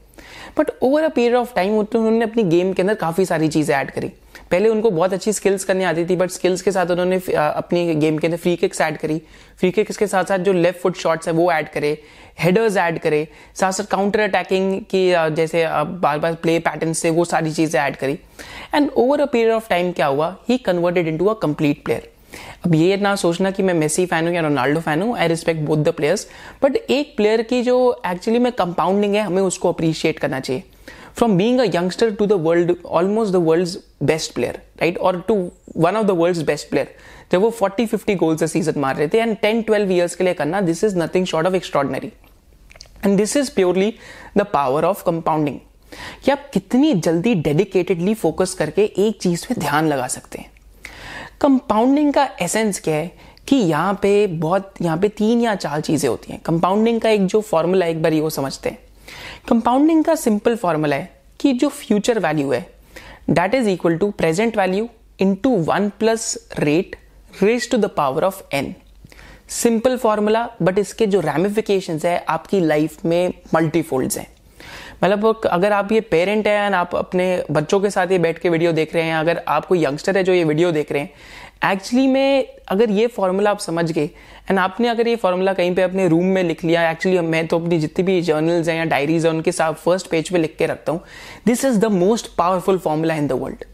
But 0.58 0.70
over 0.82 1.02
a 1.02 1.08
period 1.08 1.34
of 1.34 1.54
time 1.54 1.78
उन्होंने 1.78 2.24
अपनी 2.24 2.42
गेम 2.44 2.72
के 2.72 2.82
अंदर 2.82 2.94
काफ़ी 2.96 3.24
सारी 3.24 3.48
चीज़ें 3.48 3.74
ऐड 3.76 3.90
करी। 3.90 4.10
पहले 4.54 4.68
उनको 4.68 4.90
बहुत 4.90 5.12
अच्छी 5.12 5.32
स्किल्स 5.32 5.64
करनी 5.64 5.84
आती 5.84 6.04
थी 6.06 6.16
बट 6.16 6.30
स्किल्स 6.30 6.60
के 6.62 6.72
साथ 6.72 6.90
उन्होंने 6.90 7.16
अपनी 7.36 7.94
गेम 7.94 8.18
के 8.18 8.26
अंदर 8.26 8.38
फ्री 8.38 8.54
किक्स 8.56 8.80
ऐड 8.80 8.96
करी। 8.98 9.18
फ्री 9.58 9.70
किक्स 9.70 9.96
के 9.96 10.06
साथ 10.06 10.24
साथ 10.24 10.38
जो 10.38 10.52
लेफ़्ट 10.52 10.80
फुट 10.80 10.96
शॉट्स 10.96 11.28
है 11.28 11.32
वो 11.34 11.50
ऐड 11.52 11.68
करे 11.68 11.90
हेडर्स 12.40 12.76
ऐड 12.76 12.98
करे 12.98 13.26
साथ 13.60 13.72
साथ 13.72 13.84
काउंटर 13.90 14.20
अटैकिंग 14.20 14.80
की 14.90 15.02
जैसे 15.36 15.64
बार 16.02 16.18
बार 16.18 16.34
प्ले 16.42 16.58
पैटर्न 16.60 16.92
से 16.92 17.10
वो 17.10 17.24
सारी 17.24 17.52
चीज़ें 17.52 17.80
ऐड 17.80 17.96
करी। 17.96 18.18
And 18.74 18.90
over 18.90 19.20
a 19.20 19.26
period 19.26 19.52
of 19.52 19.68
time 19.68 19.90
क्या 19.92 20.06
हुआ? 20.06 20.34
He 20.48 20.58
converted 20.60 21.08
into 21.08 21.26
a 21.26 21.34
complete 21.42 21.82
player 21.84 22.08
अब 22.66 22.74
ये 22.74 22.96
ना 22.96 23.14
सोचना 23.16 23.50
कि 23.50 23.62
मैं 23.62 23.74
मेसी 23.74 24.06
फ़ैन 24.06 24.26
हूँ 24.26 24.34
या 24.34 24.40
रोनाल्डो 24.42 24.80
फ़ैन 24.80 25.02
हूँ 25.02 25.16
I 25.16 25.28
respect 25.28 25.60
both 25.62 25.78
the 25.78 25.92
players 25.94 26.26
but 26.62 26.76
एक 26.76 27.16
प्लेयर 27.16 27.42
की 27.42 27.62
जो 27.62 27.76
एक्चुअली 28.06 28.38
में 28.38 28.50
कंपाउंडिंग 28.52 29.14
है, 29.14 29.22
हमें 29.22 29.42
उसको 29.42 29.72
अप्रिशिएट 29.72 30.18
करना 30.18 30.40
चाहिए। 30.40 30.62
From 31.16 31.36
being 31.36 31.60
a 31.60 31.64
youngster 31.64 32.10
to 32.10 32.26
the 32.26 32.32
world 32.32 32.74
almost 32.86 33.32
the 33.32 33.36
world 33.36 33.68
best 34.02 34.34
player 34.34 34.54
right 34.80 34.98
और 34.98 35.20
to 35.20 35.50
one 35.76 35.96
of 35.96 36.06
the 36.06 36.10
world 36.10 36.46
best 36.46 36.70
player 36.70 36.94
जब 37.32 37.40
वो 37.40 37.54
40 37.62 37.94
50 37.94 38.16
गोल्स 38.16 38.42
अ 38.42 38.46
सीज़न 38.46 38.80
मार 38.80 38.96
रहे 38.96 39.08
थे 39.08 39.18
एंड 39.18 39.36
10 39.44 39.62
12 39.70 39.90
ईयर्स 39.90 40.14
के 40.14 40.24
लिए 40.24 40.34
करना 40.34 40.60
this 40.60 40.84
is 40.84 40.98
nothing 40.98 41.26
short 41.26 41.46
of 41.46 41.54
extraordinary 41.54 42.12
and 43.04 43.16
this 43.16 43.36
is 43.36 43.54
purely 43.54 43.94
the 44.36 44.42
power 44.42 44.84
of 44.84 45.04
compounding 45.04 45.58
कि 46.24 46.30
आप 46.30 46.50
कितनी 46.54 46.94
जल्दी 46.94 47.34
डेडिकेटेडली 47.34 48.14
फोकस 48.14 48.54
करके 48.54 48.84
एक 48.84 49.20
चीज़ 49.22 49.46
पे 49.48 49.54
ध्यान 49.54 49.88
लगा 49.88 50.06
सकते 50.06 50.38
हैं। 50.38 50.50
कंपाउंडिंग 51.40 52.12
का 52.12 52.28
एसेंस 52.42 52.80
क्या 52.80 52.94
है? 52.94 53.34
कि 53.48 53.56
यहाँ 53.56 53.98
पे 54.02 54.26
बहुत, 54.26 54.74
यहाँ 54.82 54.98
पे 54.98 55.08
तीन 55.08 55.40
या 55.40 55.54
चार 55.54 55.80
चीज़ें 55.80 56.10
होती 56.10 56.32
हैं। 56.32 56.40
कंपाउंडिंग 56.40 57.00
का 57.00 57.10
एक 57.10 57.26
जो 57.26 57.40
फॉर्मूला 57.40 57.86
एक 57.86 58.02
बार 58.02 58.12
ये 58.12 58.20
वो 58.20 58.30
समझते 58.30 58.68
हैं। 58.70 58.78
कंपाउंडिंग 59.46 60.02
का 60.04 60.14
सिंपल 60.14 60.54
फॉर्मूला 60.56 60.96
है 60.96 61.08
कि 61.40 61.52
जो 61.52 61.68
फ्यूचर 61.68 62.18
वैल्यू 62.18 62.50
है 62.52 62.60
that 63.30 63.54
is 63.54 63.68
equal 63.68 63.96
to 63.98 64.10
present 64.10 64.56
value 64.56 64.88
into 65.20 65.50
one 65.64 65.88
plus 65.98 66.36
rate 66.58 66.96
raise 67.42 67.70
to 67.70 67.78
the 67.78 67.90
power 67.96 68.24
of 68.24 68.42
N 68.52 68.74
simple 69.52 69.96
formula 69.96 70.48
but 70.62 70.78
इसके 70.78 71.06
जो 71.06 71.20
रेमिफिकेशन 71.20 72.00
है, 72.04 72.16
आपकी 72.28 72.60
लाइफ 72.60 73.04
में 73.04 73.32
मल्टीफोल्ड्स 73.54 74.18
हैं। 74.18 74.26
मतलब 75.04 75.40
अगर 75.46 75.72
आप 75.72 75.92
ये 75.92 76.00
पेरेंट 76.00 76.46
हैं 76.46 76.64
एंड 76.66 76.74
आप 76.74 76.94
अपने 76.96 77.26
बच्चों 77.50 77.80
के 77.80 77.90
साथ 77.90 78.12
ये 78.12 78.18
बैठ 78.18 78.38
के 78.38 78.48
वीडियो 78.48 78.72
देख 78.72 78.94
रहे 78.94 79.04
हैं, 79.04 79.14
अगर 79.14 79.42
आप 79.48 79.66
कोई 79.66 79.84
यंगस्टर 79.84 80.16
है 80.16 80.24
जो 80.24 80.32
ये 80.32 80.44
वीडियो 80.44 80.70
देख 80.72 80.92
रहे 80.92 81.02
हैं 81.02 81.10
एक्चुअली 81.62 82.06
में, 82.06 82.46
अगर 82.68 82.90
ये 82.90 83.06
फॉर्मूला 83.06 83.50
आप 83.50 83.58
समझ 83.58 83.90
गए 83.92 84.04
एंड 84.50 84.58
आपने 84.58 84.88
अगर 84.88 85.08
ये 85.08 85.16
फॉर्मूला 85.16 85.52
कहीं 85.52 85.74
पे 85.74 85.82
अपने 85.82 86.08
रूम 86.08 86.24
में 86.26 86.42
लिख 86.42 86.64
लिया 86.64 86.90
एक्चुअली 86.90 87.20
मैं 87.20 87.46
तो 87.46 87.58
अपनी 87.58 87.78
जितनी 87.80 88.04
भी 88.04 88.20
जर्नल्स 88.22 88.68
हैं 88.68 88.76
या 88.76 88.84
डायरीज 88.84 89.26
हैं, 89.26 89.32
उनके 89.32 89.52
साथ 89.52 89.74
फ़र्स्ट 89.74 90.06
पेज 90.06 90.30
पे 90.30 90.38
लिख 90.38 90.56
के 90.58 90.66
रखता 90.66 90.92
हूँ 90.92 91.00
this 91.46 91.64
is 91.64 91.78
the 91.78 91.84
most 91.92 92.34
powerful 92.38 92.78
formula 92.78 93.14
in 93.14 93.26
the 93.26 93.32
world 93.32 93.64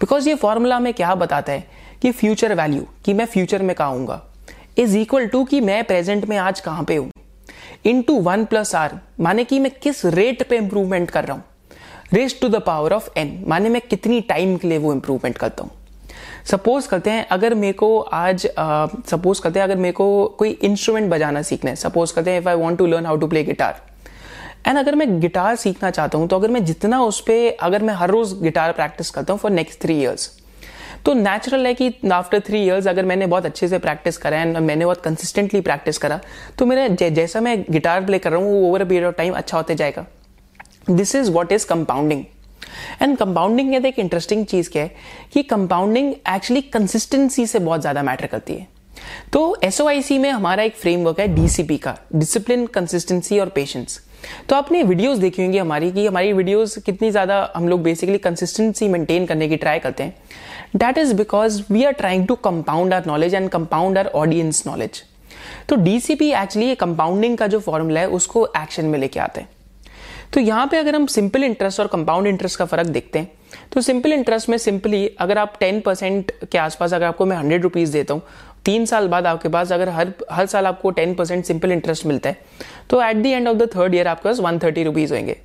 because 0.00 0.28
ये 0.28 0.34
फॉर्मूला 0.34 0.78
में 0.80 0.92
क्या 0.94 1.14
बताता 1.14 1.52
है? 1.52 1.64
कि 2.02 2.10
फ्यूचर 2.12 2.54
वैल्यू 2.54 2.86
कि 3.04 3.12
मैं 3.14 3.24
फ्यूचर 3.26 3.62
में 3.62 3.74
कहा 3.76 3.86
हूँ 3.86 4.20
इज़ 4.78 4.96
इक्वल 4.98 5.26
टू 5.26 5.44
कि 5.44 5.60
मैं 5.60 5.82
प्रेजेंट 5.84 6.24
में 6.24 6.36
आज 6.38 6.60
कहाँ 6.60 6.84
पे 6.84 6.96
हूँ? 6.96 7.10
इन 7.84 8.02
टू 8.02 8.14
वन 8.20 8.44
प्लस 8.44 8.74
आर 8.74 8.98
माने 9.20 9.44
कि 9.44 9.58
मैं 9.58 9.72
किस 9.82 10.04
रेट 10.06 10.48
पे 10.48 10.56
इंप्रूवमेंट 10.56 11.10
कर 11.10 11.24
रहा 11.24 11.36
हूँ? 11.36 11.44
Raise 12.12 12.40
to 12.40 12.48
the 12.48 12.62
power 12.62 12.92
of 12.92 13.10
N 13.18 13.44
माने 13.48 13.68
मैं 13.68 13.80
कितनी 13.80 14.20
टाइम 14.20 14.56
के 14.56 14.68
लिए 14.68 14.78
वो 14.78 14.92
इंप्रूवमेंट 14.92 15.36
करता 15.38 15.64
हूँ? 15.64 15.70
सपोज़ 16.46 16.88
करते 16.88 17.10
हैं 17.10 17.26
अगर 17.28 17.54
मेरे 17.54 17.72
को 17.72 17.98
आज 17.98 18.46
सपोज़ 18.46 19.38
uh, 19.38 19.44
करते 19.44 19.60
हैं 19.60 19.64
अगर 19.64 19.76
मेरे 19.76 19.92
को 19.92 20.26
कोई 20.38 20.50
इंस्ट्रूमेंट 20.50 21.10
बजाना 21.10 21.42
सीखना 21.42 21.70
है 21.70 21.76
सपोज़ 21.76 22.14
करते 22.14 22.30
हैं 22.30 22.40
if 22.40 22.48
I 22.48 22.54
want 22.54 22.78
to 22.78 22.86
learn 22.86 23.06
how 23.06 23.16
to 23.16 23.26
play 23.26 23.44
guitar 23.44 23.82
and 24.66 24.78
अगर 24.78 24.94
मैं 24.94 25.20
गिटार 25.20 25.56
सीखना 25.56 25.90
चाहता 25.90 26.18
हूँ 26.18 26.28
तो 26.28 26.36
अगर 26.36 26.50
मैं 26.50 26.64
जितना 26.64 27.00
उस 27.02 27.20
पर 27.20 27.56
अगर 27.62 27.82
मैं 27.82 27.94
हर 27.94 28.10
रोज 28.10 28.32
गिटार 28.42 28.72
प्रैक्टिस 28.72 29.10
करता 29.10 29.32
हूँ 29.32 29.40
फॉर 29.40 29.50
नेक्स्ट 29.50 29.82
थ्री 29.82 30.00
ईयर्स 30.00 30.30
तो 31.04 31.14
नेचुरल 31.14 31.66
है 31.66 31.74
कि 31.74 31.94
आफ्टर 32.12 32.40
थ्री 32.40 32.62
ईयर्स 32.64 32.86
अगर 32.86 33.04
मैंने 33.04 33.26
बहुत 33.26 33.46
अच्छे 33.46 33.68
से 33.68 33.78
प्रैक्टिस 33.78 34.16
करा 34.16 34.40
एंड 34.40 34.56
मैंने 34.56 34.84
बहुत 34.84 35.00
कंसिस्टेंटली 35.02 35.60
प्रैक्टिस 35.60 35.98
करा 35.98 36.20
तो 36.58 36.66
मेरा 36.66 37.08
जैसा 37.08 37.40
मैं 37.40 37.64
गिटार 37.70 38.04
प्ले 38.04 38.18
कर 38.18 38.30
रहा 38.30 38.40
हूँ 38.40 38.52
वो 38.52 38.68
over 38.68 38.80
a 38.80 38.84
period 38.84 39.06
of 39.06 39.14
time 39.14 39.34
अच्छा 39.34 39.56
होते 39.56 39.74
जाएगा। 39.74 40.06
This 40.90 41.14
is 41.14 41.30
what 41.30 41.52
is 41.52 41.66
compounding 41.66 42.24
and 43.02 43.16
compounding 43.16 43.72
कहते 43.72 43.88
एक 43.88 43.98
इंटरेस्टिंग 43.98 44.44
चीज़ 44.46 44.70
क्या 44.70 44.82
है 44.82 44.94
कि 45.32 45.42
कंपाउंडिंग 45.44 46.12
एक्चुअली 46.28 46.60
कंसिस्टेंसी 46.62 47.46
से 47.46 47.58
बहुत 47.58 47.80
ज़्यादा 47.80 48.02
मैटर 48.02 48.26
करती 48.26 48.54
है। 48.54 48.66
तो 49.32 49.56
एस 49.64 49.80
में 50.12 50.30
हमारा 50.30 50.62
एक 50.62 50.74
फ्रेमवर्क 50.76 51.20
है 51.20 51.26
डीसीपी 51.34 51.76
का 51.78 51.96
डिसिप्लिन 52.14 52.66
कंसिस्टेंसी 52.68 53.38
और 53.38 53.48
पेशेंस 53.48 54.00
तो 54.48 54.56
आपने 54.56 54.82
वीडियोस 54.82 55.18
देखी 55.18 55.42
होंगी 55.42 55.58
हमारी 55.58 55.90
कि 55.92 56.06
हमारी 56.06 56.32
वीडियोस 56.32 56.76
कितनी 56.78 57.10
ज़्यादा 57.10 57.52
हम 57.56 57.68
लोग 57.68 57.82
बेसिकली 57.82 58.18
कंसिस्टेंसी 58.18 58.88
मेंटेन 58.88 59.26
करने 59.26 59.48
की 59.48 59.56
ट्राई 59.56 59.78
करते 59.78 60.02
हैं। 60.02 60.14
That 60.76 60.98
is 60.98 61.14
because 61.14 61.62
we 61.70 61.84
are 61.84 61.92
trying 61.92 62.26
to 62.26 62.34
compound 62.44 62.94
our 62.94 63.06
knowledge 63.06 63.34
and 63.34 63.48
compound 63.50 63.98
our 63.98 64.06
audience 64.06 64.62
knowledge 64.66 65.02
तो 65.68 65.76
डीसीपी 65.78 66.30
एक्चुअली 66.32 66.74
कंपाउंडिंग 66.76 67.36
का 67.38 67.46
जो 67.46 67.60
फॉर्मूला 67.60 68.00
है, 68.00 68.08
उसको 68.08 68.46
एक्शन 68.56 68.84
में 68.84 68.98
लेके 68.98 69.20
आते 69.20 69.40
हैं। 69.40 69.48
तो 70.32 70.40
यहाँ 70.40 70.66
पे 70.66 70.76
अगर 70.76 70.94
हम 70.94 71.06
सिंपल 71.06 71.44
इंटरेस्ट 71.44 71.80
और 71.80 71.86
कंपाउंड 71.86 72.26
इंटरेस्ट 72.26 72.58
का 72.58 72.64
फ़र्क 72.64 72.86
देखते 72.86 73.18
हैं 73.18 73.30
तो 73.72 73.80
सिंपल 73.80 74.12
इंटरेस्ट 74.12 74.48
में 74.48 74.56
सिंपली 74.58 75.06
अगर 75.20 75.38
आप 75.38 75.56
टेन 75.60 75.80
परसेंट 75.80 76.32
के 76.52 76.58
आसपास 76.58 76.92
अगर 76.94 77.06
आपको 77.06 77.26
मैं 77.26 77.36
हंड्रेड 77.36 77.62
रुपीज़ 77.62 77.92
देता 77.92 78.14
हूँ, 78.14 78.22
तीन 78.64 78.84
साल 78.86 79.08
बाद 79.08 79.26
आपके 79.26 79.48
पास 79.48 79.72
अगर 79.72 79.88
हर 79.88 80.12
हर 80.32 80.46
साल 80.46 80.66
आपको 80.66 80.90
टेन 80.90 81.14
परसेंट 81.14 81.44
सिंपल 81.44 81.72
इंटरेस्ट 81.72 82.06
मिलता 82.06 82.28
है 82.28 82.38
तो 82.90 83.02
at 83.02 83.16
the 83.16 83.26
end 83.26 83.48
of 83.48 83.56
the 83.56 83.68
third 83.76 83.94
year 83.94 84.08
आपके 84.08 84.28
पास 84.28 84.40
वन 84.40 84.58
थर्टी 84.58 84.84
रुपीज़ 84.84 85.14
होंगे। 85.14 85.36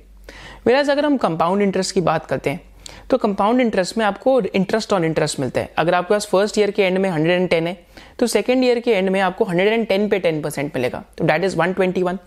वेराज 0.66 0.90
अगर 0.90 1.06
हम 1.06 1.16
कंपाउंड 1.16 1.62
इंटरेस्ट 1.62 1.94
की 1.94 2.00
बात 2.00 2.26
करते 2.26 2.50
हैं 2.50 2.60
तो 3.10 3.16
कंपाउंड 3.18 3.60
इंटरेस्ट 3.60 3.96
में 3.98 4.04
आपको 4.04 4.40
इंटरेस्ट 4.40 4.92
ऑन 4.92 5.04
इंटरेस्ट 5.04 5.40
मिलता 5.40 5.60
है। 5.60 5.72
अगर 5.78 5.94
आपके 5.94 6.14
पास 6.14 6.26
फ़र्स्ट 6.26 6.58
ईयर 6.58 6.70
के 6.70 6.82
एंड 6.82 6.98
में 6.98 7.10
110 7.10 7.66
है 7.66 7.76
तो 8.18 8.26
सेकेंड 8.26 8.64
ईयर 8.64 8.80
के 8.80 8.92
एंड 8.92 9.08
में 9.10 9.20
आपको 9.20 9.44
110 9.44 10.08
पे 10.10 10.20
10 10.20 10.42
परसेंट 10.44 10.74
मिलेगा। 10.76 11.02
तो 11.18 11.24
that 11.24 11.44
is 11.44 11.56
121 11.56 12.18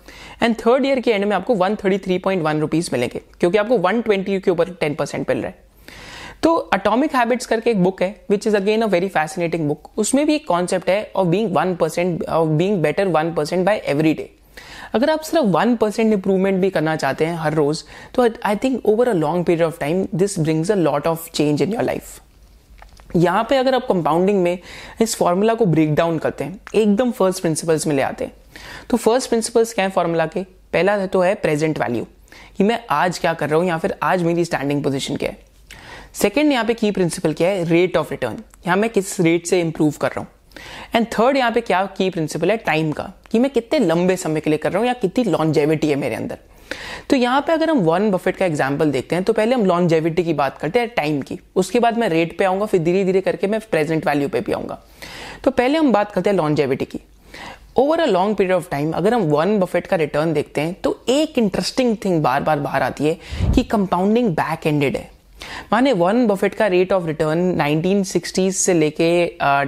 and 0.44 0.56
third 0.58 0.86
year 0.86 1.00
के 1.00 1.12
एंड 1.12 1.26
में 1.26 1.36
आपको 1.36 1.56
133.1 1.56 2.60
रुपीज़ 2.60 2.90
मिलेंगे, 2.94 3.22
क्योंकि 3.40 3.58
आपको 3.58 3.78
120 3.80 4.40
के 4.40 4.52
ऊपर 4.52 4.70
10 4.84 4.96
परसेंट 4.96 5.30
मिल 5.30 5.38
रहा 5.38 5.48
है। 5.48 5.68
तो 6.44 6.56
अटोमिक 6.74 7.16
हैबिट्स 7.16 7.46
करके 7.46 7.70
एक 7.72 7.84
बुक 7.84 8.02
है 8.02 8.16
which 8.30 8.48
is 8.48 8.56
again 8.58 8.82
a 8.82 8.86
very 8.88 9.08
fascinating 9.10 9.68
book 9.68 9.90
उसमें 9.98 10.26
भी 10.26 10.36
एक 10.36 10.48
कॉन्सेप्ट 10.48 10.90
है 10.90 11.12
of 11.16 11.28
being 11.28 11.56
one 11.56 11.76
percent 11.76 12.24
of 12.24 12.50
being 12.50 12.82
better 12.82 13.08
one 13.10 13.34
percent 13.34 13.66
by 13.66 13.82
every 13.86 14.14
day 14.14 14.30
अगर 14.94 15.10
आप 15.10 15.22
सिर्फ़ 15.22 15.46
वन 15.48 15.76
परसेंट 15.76 16.14
इंप्रूवमेंट 16.14 16.62
भी 16.62 16.70
करना 16.70 16.96
चाहते 16.96 17.26
हैं 17.26 17.36
हर 17.38 17.54
रोज 17.54 17.84
तो 18.16 18.28
I 18.46 18.56
think 18.56 18.86
over 18.86 19.10
a 19.10 19.14
long 19.14 19.46
period 19.46 19.66
of 19.66 19.80
time 19.80 20.08
this 20.16 20.40
brings 20.40 20.72
a 20.72 20.76
lot 20.76 21.08
of 21.08 21.30
change 21.32 21.62
in 21.62 21.74
your 21.74 21.84
life 21.84 22.20
यहाँ 23.16 23.44
पे 23.50 23.58
अगर 23.58 23.76
आप 23.76 23.86
कंपाउंडिंग 23.88 24.42
में 24.44 24.58
इस 25.02 25.16
फॉर्मूला 25.16 25.54
को 25.54 25.66
ब्रेक 25.66 25.94
डाउन 25.96 26.18
करते 26.18 26.44
हैं, 26.44 26.60
एकदम 26.76 27.12
फ़र्स्ट 27.12 27.42
प्रिंसिपल्स 27.42 27.88
में 27.88 27.96
ले 27.96 28.02
आते 28.02 28.26
हैं 28.26 28.34
तो 28.90 28.98
फ़र्स्ट 28.98 29.30
प्रिंसिपल्स 29.30 29.74
क्या 29.74 29.86
है 29.86 29.92
फॉर्मूला 29.92 30.26
के? 30.26 30.44
पहला 30.74 31.06
तो 31.06 31.22
है 31.22 31.34
प्रेजेंट 31.36 31.80
वैल्यू 31.80 32.08
कि 32.58 32.64
मैं 32.64 32.80
आज 32.90 33.20
क्या 33.20 33.34
कर 33.34 33.50
रहा 33.50 33.60
हूँ 33.60 33.68
या 33.68 33.78
फिर 33.78 33.96
आज 34.04 34.24
मेरी 34.24 34.46
स्टैंडिंग 34.46 34.84
पोजिशन 34.84 35.16
क्या 35.16 35.30
है? 35.30 35.38
सेकेंड 36.14 36.52
यहाँ 36.52 36.66
पे 36.66 36.74
की 36.74 36.92
प्रिंसिपल 36.92 37.34
क्या 37.34 37.50
है? 37.50 37.64
रेट 37.64 37.98
ऑफ़ 37.98 38.12
रिटर्न 38.12 38.38
यहाँ 38.68 38.78
मैं 38.78 38.90
किस 38.90 39.20
रेट 39.20 39.48
से 39.48 39.60
इंप्रूव 39.62 39.94
कर 40.02 40.08
रहा 40.08 40.20
हूँ। 40.20 40.28
एंड 40.96 41.06
थर्ड 41.10 41.38
यहाँ 41.38 41.52
पे 41.52 41.62
क्या 41.62 41.86
की 41.98 42.10
प्रिंसिपल 42.10 42.52
है? 42.52 42.58
टाइम 42.58 42.92
का। 42.92 43.12
कि 43.32 43.40
मैं 43.40 43.52
कितने 43.52 43.80
लंबे 43.80 44.16
समय 44.18 44.42
के 44.42 44.50
लिए 44.50 44.60
कर 44.60 44.72
रहा 44.72 44.80
हूँ 44.80 44.88
या 44.88 44.94
कितनी 44.96 45.24
लॉन्जेविटी 45.26 45.90
है 45.90 45.96
मेरे 45.96 46.16
अंदर? 46.16 46.38
तो 47.10 47.16
यहाँ 47.16 47.42
पे 47.42 47.54
अगर 47.54 47.70
हम 47.70 47.80
वन 47.82 48.10
बफेट 48.12 48.38
का 48.38 48.46
एग्ज़ाम्पल 48.46 48.92
देखते 48.92 49.16
हैं 49.16 49.24
तो 49.24 49.34
पहले 49.34 49.56
हम 49.56 49.66
लॉन्जेविटी 49.66 50.24
की 50.24 50.34
बात 50.36 50.58
करते 50.58 50.80
हैं 50.80 50.90
टाइम 50.90 51.22
की। 51.22 51.40
उसके 51.56 51.80
बाद 51.80 51.98
मैं 51.98 52.10
रेट 52.10 52.38
पे 52.38 52.46
आऊँगा, 52.46 52.66
फिर 52.66 52.82
धीरे 52.82 53.04
धीरे 53.04 53.22
करके 53.22 53.48
मैं 53.48 53.60
प्रेजेंट 53.62 54.08
वैल्यू 54.08 54.30
पे 54.30 54.42
भी 54.42 54.54
आऊँगा। 54.54 54.82
तो 55.44 55.52
पहले 55.52 55.78
हम 55.78 55.92
बात 55.92 56.12
करते 56.12 56.30
हैं 56.30 56.38
लॉन्जेविटी 56.38 56.86
की। 56.86 57.00
Over 57.78 58.00
a 58.00 58.06
long 58.06 58.36
period 58.38 58.56
of 58.56 58.70
time 58.70 58.92
अगर 58.92 59.14
हम 59.14 59.22
वन 59.24 59.60
बफेट 59.60 59.88
का 59.88 59.96
रिटर्न 59.96 60.34
देखते 60.34 60.62
हैं 60.62 60.74
तो 60.74 61.00
एक 61.10 61.38
इंटरेस्टिंग 61.38 61.96
थिंग 62.06 62.22
बार 62.24 62.44
बार 62.44 62.60
बाहर 62.60 62.84
आती 62.84 63.06
है 63.06 63.18
कि 63.56 63.64
कंपाउंडिंग 63.66 64.30
बैक 64.32 64.68
एंडेड 64.68 64.98
है। 64.98 65.10
माने 65.72 65.94
वन 65.94 66.26
बफेट 66.28 66.56
का 66.56 66.68
रेट 66.68 66.94
ऑफ़ 66.94 67.06
रिटर्न 67.06 67.40
1960s 67.58 68.52
से 68.56 68.74
लेके 68.74 69.10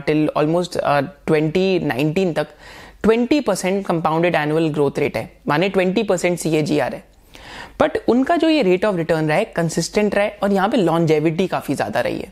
टिल 0.05 0.27
ऑलमोस्ट 0.37 0.77
2019 1.29 2.33
तक 2.35 2.47
20 3.07 3.41
percent 3.43 3.85
compounded 3.85 4.35
annual 4.35 4.67
growth 4.69 4.99
rate 4.99 5.17
है। 5.17 5.31
माने 5.47 5.69
20 5.71 6.07
परसेंट 6.07 6.39
सी 6.39 6.49
है। 6.49 7.03
बट 7.79 7.97
उनका 8.09 8.35
जो 8.37 8.49
ये 8.49 8.61
रेट 8.63 8.85
ऑफ़ 8.85 8.95
रिटर्न 8.95 9.27
रहा 9.27 9.37
है 9.37 9.45
कंसिस्टेंट 9.55 10.15
रहा 10.15 10.23
है 10.25 10.37
और 10.43 10.51
यहाँ 10.53 10.69
पे 10.69 10.77
लॉन्जेविटी 10.77 11.47
काफ़ी 11.47 11.75
ज़्यादा 11.75 12.01
रही 12.01 12.19
है। 12.19 12.31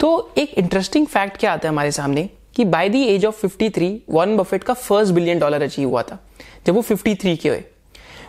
तो 0.00 0.32
एक 0.38 0.54
इंटरेस्टिंग 0.58 1.06
फैक्ट 1.06 1.36
क्या 1.36 1.52
आता 1.52 1.68
है 1.68 1.72
हमारे 1.72 1.90
सामने 1.92 2.28
कि 2.56 2.64
by 2.66 2.88
the 2.88 2.94
age 2.96 3.24
of 3.26 3.46
53 3.46 3.90
Warren 4.10 4.36
Buffett 4.36 4.64
का 4.64 4.74
फ़र्स्ट 4.74 5.12
बिलियन 5.14 5.38
डॉलर 5.38 5.62
अचीव 5.62 5.88
हुआ 5.88 6.02
था, 6.02 6.18
जब 6.66 6.74
वो 6.74 6.82
53 6.82 7.36
के 7.36 7.48
हुए। 7.48 7.62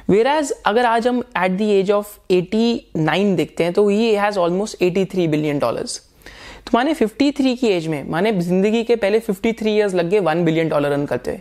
वेर 0.10 0.27
एज 0.27 0.51
अगर 0.65 0.86
आज 0.86 1.08
हम 1.08 1.20
एट 1.38 1.51
द 1.51 1.62
एज 1.62 1.91
ऑफ़ 1.91 2.17
89 2.31 3.36
देखते 3.36 3.63
हैं 3.63 3.74
तो 3.74 3.88
he 3.89 4.13
has 4.15 4.39
almost 4.39 4.77
83 4.84 5.27
billion 5.27 5.60
dollars 5.60 5.98
तो 5.98 6.72
माने 6.74 6.93
53 6.96 7.55
की 7.58 7.67
एज 7.67 7.88
में, 7.88 8.10
माने 8.10 8.31
ज़िंदगी 8.34 8.84
के 8.84 8.96
पहले 8.96 9.20
53 9.20 9.67
इयर्स 9.67 9.93
लग 9.93 10.10
गए 10.10 10.20
वन 10.20 10.43
बिलियन 10.46 10.70
डॉलर 10.70 10.91
रन 10.91 11.05
करते। 11.05 11.39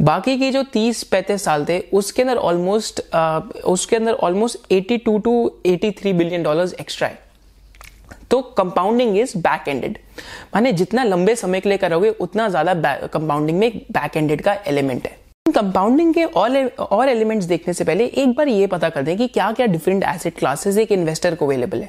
बाकी 0.00 0.36
के 0.38 0.50
जो 0.50 0.62
30 0.74 1.02
पैंतीस 1.04 1.44
साल 1.44 1.64
थे, 1.64 1.78
उसके 1.92 2.22
अंदर 2.22 2.36
ऑलमोस्ट 2.38 3.00
उसके 3.64 3.96
अंदर 3.96 4.12
almost 4.12 4.72
82 4.72 5.18
to 5.20 5.34
83 5.66 6.12
billion 6.12 6.42
dollars 6.42 6.74
extra 6.74 7.08
है। 7.08 7.18
तो 8.30 8.40
कंपाउंडिंग 8.58 9.18
इज़ 9.18 9.36
बैक 9.38 9.68
एंडेड 9.68 9.98
माने 10.54 10.72
जितना 10.72 11.04
लंबे 11.04 11.34
समय 11.36 11.60
के 11.60 11.68
लिए 11.68 11.78
करोगे, 11.78 12.10
उतना 12.10 12.48
ज़्यादा 12.48 12.94
कंपाउंडिंग 13.06 13.58
में 13.58 13.70
बैक 13.92 14.16
एंडेड 14.16 14.42
का 14.42 14.56
एलिमेंट 14.66 15.06
है। 15.06 15.20
कंपाउंडिंग 15.52 16.14
के 16.14 16.24
और 16.24 16.56
और 16.80 17.08
एलिमेंट्स 17.08 17.46
देखने 17.46 17.74
से 17.74 17.84
पहले 17.84 18.04
एक 18.04 18.34
बार 18.36 18.48
ये 18.48 18.66
पता 18.66 18.88
कर 18.88 19.02
दें 19.02 19.16
कि 19.16 19.26
क्या 19.28 19.50
क्या 19.52 19.66
डिफरेंट 19.66 20.04
एसेट 20.04 20.38
क्लासेस 20.38 20.78
एक 20.78 20.92
इन्वेस्टर 20.92 21.34
को 21.34 21.46
अवेलेबल 21.46 21.78
है। 21.78 21.88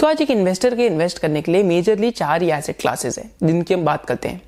तो 0.00 0.06
आज 0.06 0.20
एक 0.22 0.30
इन्वेस्टर 0.30 0.74
के 0.74 0.86
इन्वेस्ट 0.86 1.18
करने 1.18 1.42
के 1.42 1.52
लिए 1.52 1.62
मेजरली 1.62 2.10
चार 2.12 2.42
ही 2.42 2.50
एसेट 2.50 2.80
क्लासेस 2.80 3.18
हैं, 3.18 3.30
जिनकी 3.42 3.74
हम 3.74 3.84
बात 3.84 4.04
करते 4.04 4.28
हैं। 4.28 4.40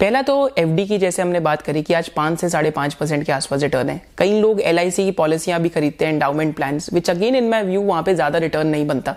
पहला 0.00 0.22
तो 0.22 0.36
एफडी 0.58 0.86
की 0.86 0.98
जैसे 0.98 1.22
हमने 1.22 1.40
बात 1.40 1.62
करी 1.62 1.82
कि 1.82 1.94
आज 1.94 2.08
पाँच 2.10 2.38
से 2.40 2.48
साढ़े 2.48 2.70
पाँच 2.72 2.94
परसेंट 2.94 3.24
के 3.26 3.32
आसपास 3.32 3.62
रिटर्न 3.62 3.88
है। 3.88 4.00
कई 4.18 4.40
लोग 4.40 4.60
एलआईसी 4.62 5.04
की 5.04 5.10
पॉलिसियाँ 5.12 5.60
भी 5.62 5.68
खरीदते 5.68 6.04
हैं 6.04 6.12
endowment 6.12 6.54
plan 6.56 6.80
which 6.92 7.10
again 7.10 7.36
in 7.36 7.48
my 7.50 7.62
view 7.62 7.82
वहाँ 7.82 8.02
पे 8.02 8.14
ज़्यादा 8.14 8.38
रिटर्न 8.38 8.66
नहीं 8.66 8.86
बनता। 8.86 9.16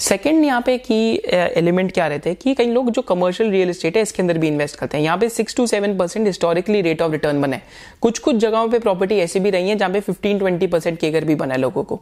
सेकंड 0.00 0.44
यहाँ 0.44 0.60
पे 0.62 0.76
की 0.78 0.98
एलिमेंट 1.32 1.92
क्या 1.92 2.06
रहते 2.06 2.30
हैं 2.30 2.38
कि 2.42 2.54
कई 2.54 2.66
लोग 2.66 2.90
जो 2.90 3.02
कमर्शियल 3.02 3.50
रियल 3.50 3.70
एस्टेट 3.70 3.96
है, 3.96 4.02
इसके 4.02 4.22
अंदर 4.22 4.38
भी 4.38 4.48
इन्वेस्ट 4.48 4.76
करते 4.76 4.96
हैं। 4.96 5.04
यहाँ 5.04 5.18
पे 5.18 5.28
six 5.28 5.56
to 5.56 5.66
seven 5.66 5.96
percent 5.98 6.26
historically 6.26 6.82
rate 6.82 7.02
of 7.02 7.12
return 7.12 7.40
बना 7.42 7.60
कुछ 8.00 8.18
कुछ 8.18 8.36
जगहों 8.36 8.68
पे 8.68 8.78
प्रॉपर्टी 8.78 9.18
ऐसी 9.20 9.40
भी 9.40 9.50
रही 9.50 9.68
है 9.68 9.76
जहाँ 9.76 9.92
पे 9.92 10.00
फिफ्टीन 10.00 10.38
ट्वेंटी 10.38 10.66
परसेंट 10.66 10.98
केगर 10.98 11.24
भी 11.24 11.34
बना 11.34 11.54
है 11.54 11.60
लोगों 11.60 11.84
को। 11.84 12.00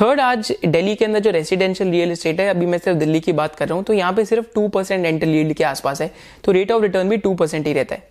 थर्ड 0.00 0.20
आज 0.20 0.52
दिल्ली 0.64 0.94
के 0.94 1.04
अंदर 1.04 1.20
जो 1.20 1.30
रेसिडेंशियल 1.30 1.90
रियल 1.90 2.10
एस्टेट 2.12 2.40
है, 2.40 2.48
अभी 2.48 2.66
मैं 2.66 2.78
सिर्फ़ 2.78 2.98
दिल्ली 2.98 3.20
की 3.20 3.32
बात 3.32 3.54
कर 3.54 3.68
रहा 3.68 3.76
हूँ 3.76 3.84
तो 3.84 3.92
यहाँ 3.92 4.12
पे 4.12 4.24
सिर्फ़ 4.24 4.46
टू 4.54 4.66
परसेंट 4.68 5.04
रेंटल 5.04 5.28
यील्ड 5.28 5.52
के 5.52 5.64
आसपास 5.64 6.00
है 6.02 6.10
तो 6.44 6.52
रेट 6.52 6.72
ऑफ़ 6.72 6.82
रिटर्न 6.82 7.08
भी 7.08 7.16
टू 7.16 7.34
परसेंट 7.34 7.66
ही 7.66 7.72
रहता 7.72 7.94
है। 7.94 8.06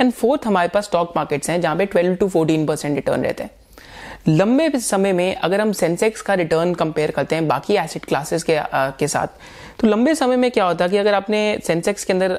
एंड 0.00 0.12
फोर्थ 0.12 0.46
हमारे 0.46 0.68
पास 0.68 0.84
स्टॉक 0.84 1.12
मार्केट्स 1.16 1.50
हैं, 1.50 1.60
जहाँ 1.60 1.76
पे 1.76 1.86
twelve 1.86 2.14
to 2.14 2.28
fourteen 2.28 2.66
percent 2.66 2.94
return 2.94 3.22
रहता 3.22 3.44
है। 3.44 3.50
लंबे 4.28 4.68
समय 4.78 5.12
में 5.12 5.34
अगर 5.36 5.60
हम 5.60 5.70
सेंसेक्स 5.72 6.22
का 6.22 6.34
रिटर्न 6.34 6.72
कंपेयर 6.74 7.10
करते 7.10 7.34
हैं 7.34 7.46
बाकी 7.48 7.74
एसिड 7.74 8.04
क्लासेस 8.04 8.42
के 8.42 8.56
आ, 8.56 8.90
के 8.90 9.08
साथ 9.08 9.26
तो 9.80 9.86
लंबे 9.88 10.14
समय 10.14 10.36
में 10.36 10.50
क्या 10.50 10.64
होता 10.64 10.84
है 10.84 10.90
कि 10.90 10.96
अगर 10.96 11.14
आपने 11.14 11.38
सेंसेक्स 11.66 12.04
के 12.04 12.12
अंदर 12.12 12.32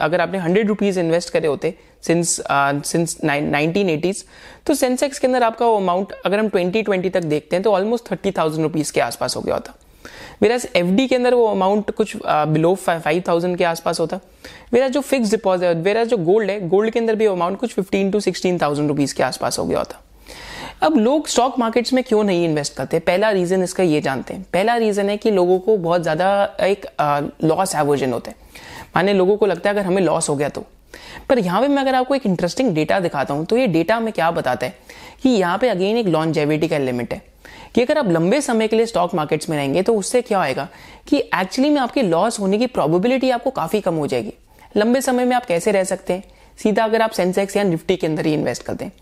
अगर 0.00 0.20
आपने 0.20 0.38
हंड्रेड 0.38 0.68
रुपीज़ 0.68 0.98
इन्वेस्ट 1.00 1.30
करे 1.30 1.48
होते 1.48 1.74
सिंस 2.02 2.40
सिंस 2.50 3.16
नाइनटीन 3.24 3.90
एटीज 3.90 4.24
तो 4.66 4.74
सेंसेक्स 4.74 5.18
के 5.18 5.26
अंदर 5.26 5.42
आपका 5.42 5.66
वो 5.66 5.76
अमाउंट 5.76 6.12
अगर 6.26 6.38
हम 6.38 6.48
ट्वेंटी 6.48 6.82
ट्वेंटी 6.82 7.10
तक 7.10 7.24
देखते 7.24 7.56
हैं 7.56 7.62
तो 7.62 7.72
ऑलमोस्ट 7.72 8.10
थर्टी 8.10 8.30
थाउज़ेंड 8.38 8.62
रुपीज़ 8.62 8.92
के 8.92 9.00
आसपास 9.00 9.36
हो 9.36 9.42
गया 9.42 9.54
होता। 9.54 9.74
मेरा 10.42 10.58
एफ़ 10.76 10.86
डी 10.86 11.06
के 11.06 11.16
अंदर 11.16 11.34
वो 11.34 11.46
अमाउंट 11.46 11.90
कुछ 11.90 12.16
बिलो 12.26 12.74
फाइव 12.76 13.22
थाउज़ेंड 13.28 13.56
के 13.58 13.64
आसपास 13.64 14.00
होता। 14.00 14.18
मेरा 14.72 14.88
जो 14.88 15.00
फिक्स 15.02 15.30
डिपॉजिट 15.30 15.84
मेरा 15.84 16.04
जो 16.04 16.16
गोल्ड 16.16 16.50
है 16.50 16.68
गोल्ड 16.68 16.90
के 16.90 16.98
अंदर 16.98 17.14
भी 17.14 17.26
अमाउंट 17.26 17.58
कुछ 17.58 17.74
fifteen 17.74 18.10
to 18.10 18.20
sixteen 18.20 18.58
thousand 18.62 18.88
rupees 18.88 19.14
के 19.14 19.22
आसपास 19.22 19.58
हो 19.58 19.64
गया 19.64 19.78
होता। 19.78 20.02
अब 20.82 20.96
लोग 20.96 21.26
स्टॉक 21.28 21.58
मार्केट्स 21.58 21.92
में 21.92 22.02
क्यों 22.04 22.22
नहीं 22.24 22.44
इन्वेस्ट 22.44 22.74
करते? 22.76 22.98
पहला 22.98 23.30
रीजन 23.30 23.62
इसका 23.62 23.82
ये 23.82 24.00
जानते 24.00 24.34
हैं। 24.34 24.44
पहला 24.52 24.76
रीजन 24.76 25.08
है 25.10 25.16
कि 25.16 25.30
लोगों 25.30 25.58
को 25.58 25.76
बहुत 25.76 26.02
ज़्यादा 26.02 26.56
एक 26.62 26.86
लॉस 27.44 27.74
एवर्जन 27.74 28.12
होता 28.12 28.30
है। 28.30 28.36
माने 28.96 29.12
लोगों 29.12 29.36
को 29.36 29.46
लगता 29.46 29.70
है 29.70 29.74
अगर 29.76 29.86
हमें 29.86 30.02
लॉस 30.02 30.28
हो 30.28 30.36
गया 30.36 30.48
तो। 30.48 30.64
पर 31.28 31.38
यहाँ 31.38 31.60
पे 31.60 31.68
मैं 31.68 31.82
अगर 31.82 31.94
आपको 31.94 32.14
एक 32.14 32.26
इंटरेस्टिंग 32.26 32.74
डेटा 32.74 33.00
दिखाता 33.00 33.34
हूँ 33.34 33.44
तो 33.46 33.56
ये 33.56 33.66
डेटा 33.66 33.98
में 34.00 34.12
क्या 34.12 34.30
बताता 34.30 34.66
है? 34.66 34.74
कि 35.22 35.28
यहाँ 35.28 35.58
पे 35.58 35.68
अगेन 35.68 35.96
एक 35.96 36.06
लॉन्जेविटी 36.06 36.68
का 36.68 36.76
एलिमेंट 36.76 37.12
है। 37.12 37.22
कि 37.74 37.82
अगर 37.82 37.98
आप 37.98 38.08
लंबे 38.08 38.40
समय 38.40 38.68
के 38.68 38.76
लिए 38.76 38.86
स्टॉक 38.86 39.14
मार्केट्स 39.14 39.50
में 39.50 39.56
रहेंगे 39.56 39.82
तो 39.82 39.94
उससे 39.94 40.22
क्या 40.22 40.38
होएगा? 40.38 40.68
कि 41.08 41.18
एक्चुअली 41.18 41.70
में 41.70 41.80
आपके 41.80 42.02
लॉस 42.02 42.40
होने 42.40 42.58
की 42.58 42.66
प्रोबेबिलिटी 42.68 43.30
आपको 43.30 43.50
काफ़ी 43.52 43.80
कम 43.80 43.94
हो 43.94 44.06
जाएगी। 44.06 44.32
लंबे 44.76 45.00
समय 45.00 45.24
में 45.24 45.36
आप 45.36 45.46
कैसे 45.46 45.72
रह 45.72 45.84
सकते 45.84 46.12
हैं? 46.12 46.22
सीधा 46.58 46.84
अगर 46.84 47.02
आप 47.02 47.10
सेंसेक्स 47.10 47.56
या 47.56 47.62
निफ्टी 47.62 47.96
के 47.96 48.06
अंदर 48.06 48.26
ही 48.26 48.32
इन्वेस्ट 48.34 48.62
करते 48.62 48.84
हैं। 48.84 48.92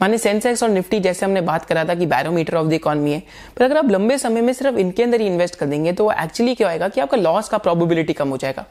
माने 0.00 0.18
सेंसेक्स 0.18 0.62
और 0.62 0.68
निफ्टी 0.70 1.00
जैसे 1.00 1.24
हमने 1.26 1.40
बात 1.42 1.64
करा 1.64 1.84
था 1.84 1.94
कि 1.94 2.06
बैरोमीटर 2.06 2.56
ऑफ़ 2.56 2.66
द 2.66 2.72
इकोनॉमी 2.72 3.12
है। 3.12 3.22
पर 3.56 3.64
अगर 3.64 3.76
आप 3.76 3.90
लंबे 3.90 4.18
समय 4.18 4.40
में 4.40 4.52
सिर्फ़ 4.52 4.78
इनके 4.78 5.02
अंदर 5.02 5.20
ही 5.20 5.26
इन्वेस्ट 5.26 5.54
कर 5.54 5.66
देंगे 5.66 5.92
तो 5.92 6.10
एक्चुअली 6.12 6.54
क्या 6.54 6.70
होगा 6.72 6.88
कि 6.88 7.00
आपका 7.00 7.16
लॉस 7.16 7.48
का 7.48 7.58
प्रोबेबिलिटी 7.58 8.12
कम 8.12 8.28
हो 8.28 8.36
जाएगा। 8.36 8.64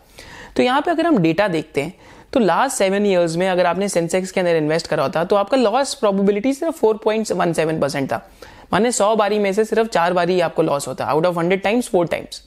तो 0.55 0.63
यहाँ 0.63 0.81
पे 0.81 0.91
अगर 0.91 1.07
हम 1.07 1.17
डेटा 1.19 1.47
देखते 1.47 1.81
हैं 1.81 1.93
तो 2.33 2.39
लास्ट 2.39 2.77
सेवन 2.77 3.05
ईयर्स 3.05 3.35
में 3.37 3.47
अगर 3.49 3.65
आपने 3.65 3.89
सेंसेक्स 3.89 4.31
के 4.31 4.39
अंदर 4.39 4.55
इन्वेस्ट 4.55 4.87
करा 4.87 5.03
होता 5.03 5.23
तो 5.23 5.35
आपका 5.35 5.57
लॉस 5.57 5.93
प्रोबेबिलिटी 5.95 6.53
सिर्फ़ 6.53 6.75
four 6.75 6.97
point 7.03 7.31
one 7.31 7.53
seven 7.53 7.79
percent 7.79 8.11
था। 8.11 8.27
माने 8.73 8.91
सौ 8.91 9.15
बारी 9.15 9.39
में 9.39 9.51
से 9.53 9.65
सिर्फ़ 9.65 9.87
चार 9.89 10.13
बारी 10.13 10.39
आपको 10.41 10.61
लॉस 10.63 10.87
होता 10.87 11.05
out 11.05 11.25
of 11.25 11.37
hundred 11.39 11.61
times 11.61 11.89
four 11.89 12.07
times 12.07 12.41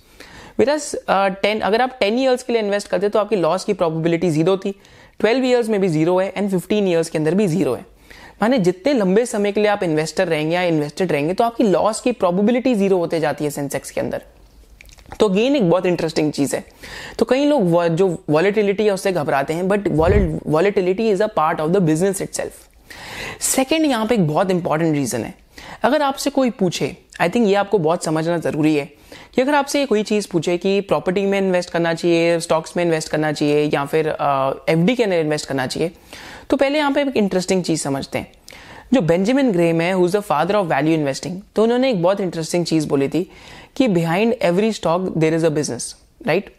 whereas 0.59 0.95
ten 1.43 1.61
अगर 1.61 1.83
आप 1.83 1.97
टेन 2.01 2.19
ईयर्स 2.19 2.43
के 2.43 2.53
लिए 2.53 2.63
इन्वेस्ट 2.63 2.89
करते 2.89 3.09
तो 3.09 3.19
आपकी 3.19 3.37
लॉस 3.37 3.65
की 3.65 3.73
प्रोबेबिलिटी 3.75 4.31
ज़ीरो 4.31 4.57
थी। 4.57 4.75
ट्वेल्व 5.21 5.45
ईयर्स 5.45 5.69
में 5.69 5.81
भी 5.81 5.89
ज़ीरो 5.89 6.19
है 6.19 6.33
एंड 6.37 6.51
फिफ्टीन 6.51 6.89
ईयर्स 6.89 7.11
के 7.11 7.19
अंदर 7.19 7.35
भी 7.35 7.47
ज़ीरो 7.47 7.75
है। 7.75 7.85
माने 8.42 8.59
जितने 8.59 8.92
लंबे 8.92 9.25
समय 9.26 9.52
के 9.52 9.61
लिए 9.61 9.70
आप 9.70 9.82
इन्वेस्टर 9.82 10.28
रहेंगे 10.28 10.54
या 10.54 10.62
इन्वेस्टेड 10.64 11.12
रहेंगे 11.12 11.35
तो 11.35 11.44
आपकी 11.44 11.64
लॉस 11.64 12.00
की 12.00 12.12
प्रोबेबिलिटी 12.14 12.75
ज़ीरो 12.75 12.99
होते 12.99 13.20
जाती 13.20 13.44
है 13.44 13.50
सेंसेक्स 13.50 13.90
के 13.90 14.00
अंदर। 14.00 14.23
तो 15.20 15.28
गेन 15.28 15.56
एक 15.56 15.68
बहुत 15.70 15.87
इंटरेस्टिंग 15.87 16.32
चीज़ 16.32 16.54
है। 16.56 16.64
तो 17.18 17.25
कई 17.25 17.44
लोग 17.44 17.87
जो 17.97 18.09
वॉलिटिलिटी 18.30 18.85
है, 18.85 18.90
उससे 18.90 19.12
घबराते 19.12 19.54
हैं 19.54 19.68
but 19.68 19.88
volatility 20.47 21.11
is 21.11 21.23
a 21.23 21.26
part 21.37 21.61
of 21.61 21.70
the 21.70 21.82
business 21.82 22.23
itself 22.35 23.40
second 23.44 23.87
यहाँ 23.87 24.06
पर 24.06 24.14
एक 24.14 24.26
बहुत 24.28 24.50
इंपॉर्टेंट 24.50 24.94
रीजन 24.94 25.25
है। 25.25 25.35
अगर 25.82 26.02
आपसे 26.02 26.30
कोई 26.30 26.50
पूछे 26.52 26.97
आई 27.20 27.28
थिंक 27.28 27.47
ये 27.49 27.54
आपको 27.54 27.78
बहुत 27.80 28.04
समझना 28.04 28.38
ज़रूरी 28.38 28.75
है 28.76 28.88
कि 29.35 29.43
अगर 29.43 29.55
आपसे 29.55 29.85
कोई 29.87 30.02
चीज़ 30.02 30.29
पूछे 30.33 30.57
कि 30.59 30.81
प्रॉपर्टी 30.83 31.25
में 31.26 31.38
इन्वेस्ट 31.38 31.71
करना 31.71 31.95
चाहिए 31.95 32.38
स्टॉक्स 32.40 32.76
में 32.76 32.85
इन्वेस्ट 32.85 33.09
करना 33.09 33.33
चाहिए, 33.33 33.64
या 33.64 33.85
फिर 33.85 34.09
एफ़ 34.09 34.87
के 34.87 35.02
अंदर 35.02 35.17
इन्वेस्ट 35.17 35.49
करना 35.49 35.67
चाहिए 35.67 35.93
तो 36.50 36.57
पहले 36.57 36.79
यहाँ 36.79 36.93
पे 36.93 37.02
एक 37.02 37.17
इंटरेस्टिंग 37.17 37.62
चीज़ 37.64 37.83
समझते 37.83 38.19
हैं। 38.19 38.33
जो 38.93 39.00
बेंजामिन 39.02 39.50
ग्रेम 39.52 39.81
है 39.81 39.93
who's 39.93 40.17
the 40.17 40.21
father 40.23 40.57
of 40.57 40.67
value 40.67 40.95
investing 40.95 41.40
तो 41.57 41.62
उन्होंने 41.62 41.90
एक 41.90 42.02
बहुत 42.02 42.21
इंटरेस्टिंग 42.21 42.64
चीज़ 42.67 42.88
बोली 42.88 43.09
थी 43.09 43.23
कि 43.76 43.88
behind 43.88 44.35
every 44.43 44.73
stock 44.73 45.12
there 45.17 45.35
is 45.35 45.47
a 45.47 45.50
business 45.50 45.95
right 46.26 46.52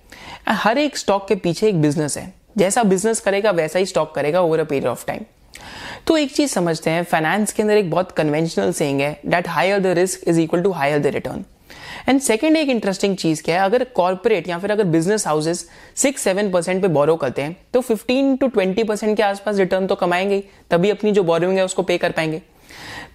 हर 0.47 0.77
एक 0.77 0.97
स्टॉक 0.97 1.27
के 1.27 1.35
पीछे 1.37 1.67
एक 1.69 1.81
बिज़नेस 1.81 2.17
है। 2.17 2.33
जैसा 2.57 2.83
बिज़नेस 2.83 3.19
करेगा, 3.19 3.51
वैसा 3.51 3.79
ही 3.79 3.85
स्टॉक 3.85 4.13
करेगा 4.15 4.41
over 4.41 4.59
a 4.59 4.63
period 4.63 4.87
of 4.87 5.05
time 5.07 5.23
तो 6.07 6.17
एक 6.17 6.31
चीज़ 6.35 6.51
समझते 6.51 6.89
हैं 6.89 7.03
फाइनेंस 7.03 7.51
के 7.53 7.61
अंदर 7.63 7.77
एक 7.77 7.89
बहुत 7.91 8.11
कन्वेंशनल 8.11 8.71
सेइंग 8.73 9.01
है 9.01 9.19
that 9.25 9.47
higher 9.47 9.79
the 9.79 9.87
risk 9.97 10.27
is 10.27 10.39
equal 10.41 10.61
to 10.61 10.71
higher 10.71 10.99
the 10.99 11.07
return 11.07 11.43
and 12.09 12.19
second 12.21 12.57
एक 12.57 12.69
इंटरेस्टिंग 12.69 13.15
चीज़ 13.17 13.43
क्या 13.43 13.55
है? 13.55 13.65
अगर 13.65 13.83
कॉर्पोरेट 13.95 14.47
या 14.49 14.59
फिर 14.59 14.71
अगर 14.71 14.83
business 14.85 15.27
houses 15.27 15.67
six 15.95 16.21
seven 16.21 16.51
percent 16.51 16.81
पे 16.81 16.87
बोरो 16.89 17.15
करते 17.15 17.41
हैं 17.41 17.55
तो 17.73 17.81
फिफ्टीन 17.81 18.35
टू 18.35 18.47
ट्वेंटी 18.47 18.83
परसेंट 18.83 19.15
के 19.17 19.23
आसपास 19.23 19.57
रिटर्न 19.57 19.87
तो 19.87 19.95
कमाएँगे 19.95 20.43
तभी 20.71 20.89
अपनी 20.89 21.11
जो 21.11 21.23
बोरोइंग 21.23 21.57
है 21.57 21.65
उसको 21.65 21.83
पे 21.83 21.97
कर 21.97 22.11
पाएँगे। 22.11 22.41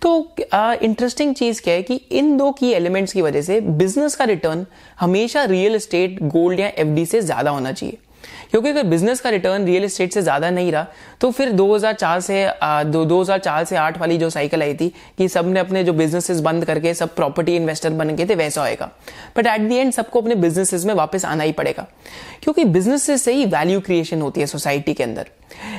तो 0.02 0.34
इंटरेस्टिंग 0.82 1.34
चीज़ 1.34 1.62
क्या 1.62 1.74
है 1.74 1.82
कि 1.82 1.94
इन 2.12 2.36
दो 2.36 2.50
की 2.52 2.72
एलिमेंट्स 2.72 3.12
की 3.12 3.22
वजह 3.22 3.42
से 3.42 3.60
बिज़नेस 3.60 4.16
का 4.16 4.24
रिटर्न 4.24 4.66
हमेशा 5.00 5.44
रियल 5.44 5.74
एस्टेट 5.74 6.22
गोल्ड 6.24 6.60
या 6.60 6.66
एफडी 6.68 7.06
से 7.06 7.20
ज़्यादा 7.20 7.50
होना 7.50 7.72
चाहिए। 7.72 7.98
क्योंकि 8.50 8.68
अगर 8.68 8.82
बिज़नेस 8.86 9.20
का 9.20 9.30
रिटर्न 9.30 9.64
रियल 9.66 9.84
एस्टेट 9.84 10.12
से 10.12 10.22
ज़्यादा 10.22 10.50
नहीं 10.50 10.72
रहा 10.72 10.86
तो 11.20 11.30
फिर 11.30 11.52
2004 11.52 12.20
से 12.20 12.44
दो, 12.62 13.04
2004 13.04 13.64
से 13.64 13.76
आठ 13.76 13.98
वाली 13.98 14.18
जो 14.18 14.30
साइकिल 14.30 14.62
आई 14.62 14.74
थी 14.74 14.88
कि 15.18 15.28
सबने 15.28 15.60
अपने 15.60 15.84
जो 15.84 15.92
बिजनेसेस 15.92 16.40
बंद 16.40 16.64
करके 16.64 16.94
सब 16.94 17.14
प्रॉपर्टी 17.16 17.56
इन्वेस्टर 17.56 17.90
बन 17.92 18.14
गए 18.16 18.26
थे 18.26 18.34
वैसा 18.34 18.60
होएगा। 18.60 18.90
बट 19.36 19.46
एट 19.46 19.60
दी 19.60 19.76
एंड 19.76 19.92
सबको 19.92 20.20
अपने 20.20 20.34
बिजनेसेस 20.36 20.84
में 20.84 20.94
वापस 20.94 21.24
आना 21.24 21.44
ही 21.44 21.52
पड़ेगा। 21.52 21.86
क्योंकि 22.42 22.64
बिज़नेस 22.66 23.22
से 23.22 23.32
ही 23.32 23.44
वैल्यू 23.46 23.80
क्रिएशन 23.80 24.22
होती 24.22 24.40
है 24.40 24.46
सोसाइटी 24.46 24.94
के 24.94 25.04
अंदर। 25.04 25.30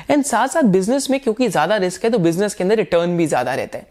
एंड 0.09 0.23
साथ 0.23 0.47
साथ 0.47 0.63
बिज़नेस 0.71 1.09
में 1.09 1.19
क्योंकि 1.19 1.47
ज़्यादा 1.49 1.77
रिस्क 1.77 2.03
है 2.03 2.09
तो 2.09 2.19
बिज़नेस 2.19 2.53
के 2.53 2.63
अंदर 2.63 2.75
रिटर्न 2.75 3.17
भी 3.17 3.27
ज़्यादा 3.27 3.53
रहता 3.55 3.77
है। 3.77 3.87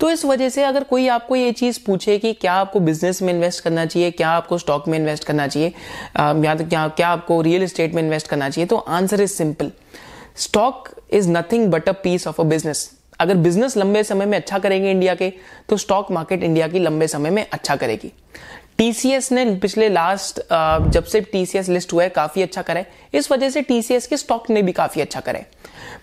तो 0.00 0.10
इस 0.10 0.24
वजह 0.24 0.48
से 0.48 0.62
अगर 0.64 0.84
कोई 0.84 1.06
आपको 1.08 1.36
ये 1.36 1.52
चीज़ 1.52 1.78
पूछे 1.86 2.18
कि 2.18 2.32
क्या 2.34 2.52
आपको 2.54 2.80
बिज़नेस 2.80 3.22
में 3.22 3.32
इन्वेस्ट 3.32 3.62
करना 3.64 3.84
चाहिए, 3.86 4.10
क्या 4.10 4.30
आपको 4.30 4.58
स्टॉक 4.58 4.88
में 4.88 4.98
इन्वेस्ट 4.98 5.24
करना 5.24 5.46
चाहिए 5.46 5.68
या 6.44 6.54
तो 6.54 6.64
क्या 6.64 6.86
क्या 6.88 7.08
आपको 7.08 7.40
रियल 7.42 7.62
एस्टेट 7.62 7.94
में 7.94 8.02
इन्वेस्ट 8.02 8.28
करना 8.28 8.48
चाहिए 8.50 8.66
तो 8.66 8.76
answer 8.76 9.20
is 9.20 9.32
simple 9.32 9.70
stock 10.36 10.88
is 11.12 11.30
nothing 11.30 11.70
but 11.70 11.88
a 11.88 11.92
piece 12.04 12.26
of 12.28 12.40
a 12.40 12.44
business 12.44 12.90
अगर 13.20 13.36
बिज़नेस 13.36 13.76
लंबे 13.76 14.02
समय 14.04 14.26
में 14.26 14.36
अच्छा 14.38 14.58
करेंगे 14.58 14.90
इंडिया 14.90 15.14
के 15.14 15.32
तो 15.68 15.76
स्टॉक 15.76 16.10
मार्केट 16.10 16.42
इंडिया 16.42 16.68
की 16.68 16.78
लंबे 16.78 17.08
समय 17.08 17.30
में 17.30 17.46
अच्छा 17.52 17.76
करेगी. 17.76 18.12
टीसीएस 18.78 19.30
ने 19.32 19.44
पिछले 19.54 19.88
लास्ट 19.88 20.40
जब 20.92 21.04
से 21.04 21.20
टीसीएस 21.22 21.68
लिस्ट 21.68 21.92
हुआ 21.92 22.02
है, 22.02 22.08
काफ़ी 22.08 22.42
अच्छा 22.42 22.62
करा 22.62 22.84
इस 23.14 23.30
वजह 23.32 23.50
से 23.50 23.62
टीसीएस 23.62 24.06
के 24.06 24.16
स्टॉक 24.16 24.50
ने 24.50 24.62
भी 24.62 24.72
काफ़ी 24.72 25.00
अच्छा 25.02 25.20
करा 25.20 25.40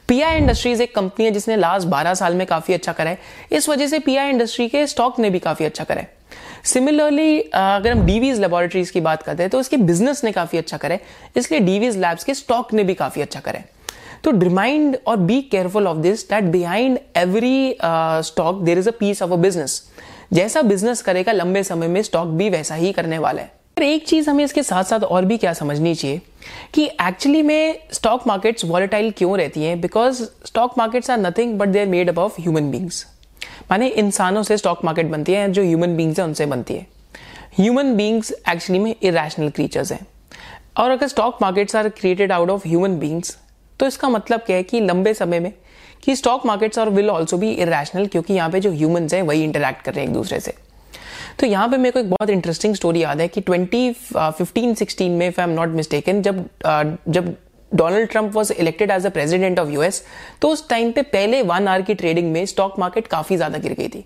पीआई 0.08 0.38
इंडस्ट्रीज़ 0.38 0.82
एक 0.84 0.94
कंपनी 0.96 1.26
है 1.26 1.32
जिसने 1.32 1.56
लास्ट 1.58 1.88
12 1.88 2.14
साल 2.16 2.36
में 2.36 2.46
काफ़ी 2.48 2.74
अच्छा 2.74 2.94
करा 2.94 3.10
है। 3.10 3.20
इस 3.52 3.68
वजह 3.70 3.88
से 3.88 4.00
पीआई 4.00 4.30
इंडस्ट्री 4.30 4.68
के 4.70 4.86
स्टॉक 4.88 5.20
ने 5.20 5.30
भी 5.30 5.40
काफ़ी 5.40 5.66
अच्छा 5.66 5.84
करा 5.84 6.02
है। 6.02 6.14
सिमिलरली 6.64 7.40
अगर 7.42 7.92
हम 7.92 8.06
डीवीज 8.06 8.40
लेबोरेटरीज 8.40 8.90
की 8.92 9.02
बात 9.02 9.24
करते 9.24 9.44
हैं 9.44 9.50
तो 9.50 9.60
इसके 9.60 9.78
बिज़नेस 9.80 10.24
ने 10.24 10.32
काफ़ी 10.32 10.58
अच्छा 10.58 10.78
करा 10.78 10.96
है। 10.96 11.02
इसलिए 11.36 11.60
डीवीज 11.60 11.98
लैब्स 11.98 12.24
के 12.24 12.34
स्टॉक 12.34 12.74
ने 12.74 12.84
भी 12.84 12.94
काफ़ी 12.96 13.22
अच्छा 13.22 13.40
करा 13.40 13.60
है। 13.60 13.70
तो 14.24 14.32
रिमाइंड 14.34 14.98
और 15.08 15.18
be 15.20 15.42
careful 15.42 15.88
of 15.88 15.98
this 15.98 16.28
that 16.30 16.44
behind 16.52 17.00
every 17.18 17.76
stock 18.26 18.62
there 18.64 18.80
is 18.80 18.90
a 18.90 18.94
piece 19.00 19.22
of 19.22 19.32
a 19.32 19.36
business 19.38 19.82
जैसा 20.34 20.62
बिज़नेस 20.62 21.02
करेगा, 21.02 21.32
लंबे 21.32 21.64
समय 21.64 21.88
में 21.88 22.02
स्टॉक 22.02 22.28
भी 22.28 22.50
वैसा 22.50 22.76
ही 22.76 22.92
करने 22.92 23.18
वाला 23.18 23.42
है। 23.42 23.52
पर 23.78 23.84
एक 23.84 24.08
चीज़ 24.08 24.30
हमें 24.30 24.44
इसके 24.46 24.64
साथ 24.64 24.84
साथ 24.84 25.00
और 25.00 25.26
भी 25.26 25.38
क्या 25.38 25.54
समझनी 25.54 25.94
चाहिए 25.96 26.22
कि 26.74 26.86
एक्चुअली 27.02 27.42
में 27.42 27.80
स्टॉक 27.92 28.28
मार्केट्स 28.28 28.66
वॉलेटाइल 28.66 29.12
क्यों 29.12 29.38
रहती 29.38 29.64
हैं? 29.64 29.80
Because 29.82 30.22
stock 30.46 30.78
markets 30.78 31.10
are 31.10 31.18
nothing 31.18 31.58
but 31.60 31.68
they 31.68 31.80
are 31.80 31.88
made 31.88 32.10
up 32.10 32.18
of 32.18 32.42
human 32.42 32.72
beings 32.72 33.06
माने 33.72 33.88
इंसानों 33.88 34.44
से 34.44 34.58
स्टॉक 34.58 34.84
मार्केट 34.86 35.06
बनती 35.06 35.34
है, 35.34 35.52
जो 35.52 35.64
ह्यूमन 35.64 35.96
बींग्स 35.98 36.20
है, 36.20 36.26
उनसे 36.26 36.46
बनती 36.46 36.74
है। 36.74 36.86
ह्यूमन 37.60 37.96
बींग्स 37.96 38.32
एक्चुअली 38.50 38.80
में 38.80 38.96
इरेशनल 39.04 39.50
क्रीचर्स 39.50 39.92
हैं। 39.92 40.06
और 40.78 40.92
अगर 40.92 41.08
stock 41.08 41.38
markets 41.42 41.76
are 41.76 41.90
created 41.90 42.32
out 42.32 42.50
of 42.50 42.68
human 42.68 42.98
beings 43.00 43.38
तो 43.80 43.88
इसका 43.88 44.10
मतलब 44.10 44.40
क्या 44.40 44.56
है 44.56 44.64
कि 44.64 44.80
लंबे 44.80 45.14
समय 45.14 45.40
में 45.40 45.52
कि 46.04 46.16
स्टॉक 46.16 46.46
मार्केट्स 46.46 46.80
और 46.80 46.90
विल 46.90 47.10
ऑल्सो 47.10 47.38
भी 47.38 47.52
इरेशनल 47.52 48.08
क्योंकि 48.08 48.34
यहाँ 48.34 48.50
पे 48.50 48.60
जो 48.60 48.72
ह्यूमंस 48.72 49.14
हैं 49.14 49.22
वही 49.22 49.44
इंटरेक्ट 49.44 49.82
कर 49.82 49.94
रहे 49.94 50.04
हैं 50.04 50.10
एक 50.10 50.14
दूसरे 50.14 50.40
से। 50.40 50.54
तो 51.40 51.48
यहाँ 51.48 51.68
पे 51.70 51.78
मेरे 51.78 51.92
को 51.92 52.00
एक 52.00 52.10
बहुत 52.10 52.30
इंटरेस्टिंग 52.30 52.76
स्टोरी 52.76 53.04
याद 53.04 53.22
है 53.22 53.28
कि 53.28 53.42
2015 53.42 54.76
16 54.76 55.10
में 55.10 55.28
if 55.28 55.40
I 55.42 55.48
am 55.48 55.54
not 55.54 55.70
mistaken 55.70 56.22
जब 56.22 56.46
uh, 56.46 56.86
जब 57.08 57.36
Donald 57.72 58.10
Trump 58.10 58.36
was 58.36 58.52
elected 58.54 58.92
as 58.92 59.06
a 59.06 59.10
president 59.10 59.60
of 59.60 59.70
US 59.70 60.04
तो 60.42 60.50
उस 60.50 60.68
टाइम 60.70 60.92
पे 60.92 61.02
पहले 61.02 61.42
वन 61.42 61.68
आवर 61.68 61.82
की 61.82 61.94
ट्रेडिंग 61.94 62.32
में 62.32 62.46
स्टॉक 62.46 62.80
मार्केट 62.80 63.08
काफ़ी 63.08 63.38
ज़्यादा 63.38 63.58
गिर 63.58 63.74
गई 63.74 63.88
थी। 63.88 64.04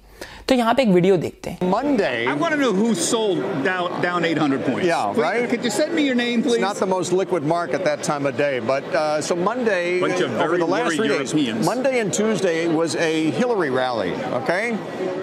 तो 0.49 0.55
यहाँ 0.55 0.75
पे 0.75 0.83
एक 0.83 0.89
वीडियो 0.89 1.17
देखते 1.17 1.51
हैं 1.51 1.71
Monday. 1.71 2.27
I 2.27 2.35
want 2.35 2.55
to 2.55 2.61
know 2.61 2.73
who 2.73 2.95
sold 2.95 3.43
down, 3.65 4.01
down 4.03 4.25
800 4.25 4.65
points. 4.65 4.87
Yeah, 4.87 5.13
Please, 5.13 5.23
right. 5.23 5.49
Could 5.51 5.65
you 5.65 5.71
send 5.71 5.95
me 5.95 6.07
your 6.07 6.17
name, 6.21 6.43
please? 6.43 6.57
It's 6.57 6.63
not 6.63 6.81
the 6.85 6.91
most 6.95 7.13
liquid 7.13 7.45
market 7.53 7.85
that 7.85 8.03
time 8.03 8.27
of 8.27 8.37
day, 8.37 8.59
but 8.73 8.85
uh, 8.95 9.21
so 9.21 9.37
Monday 9.37 10.01
Bunch 10.01 10.21
of 10.21 10.33
over 10.33 10.49
very 10.49 10.59
the 10.59 10.67
last 10.67 10.87
worried 10.87 10.97
three 10.97 11.09
days, 11.09 11.33
Europeans. 11.35 11.67
Monday 11.67 12.01
and 12.01 12.13
Tuesday 12.13 12.59
was 12.81 12.97
a 12.97 13.31
Hillary 13.31 13.71
rally. 13.71 14.13
Okay. 14.41 14.77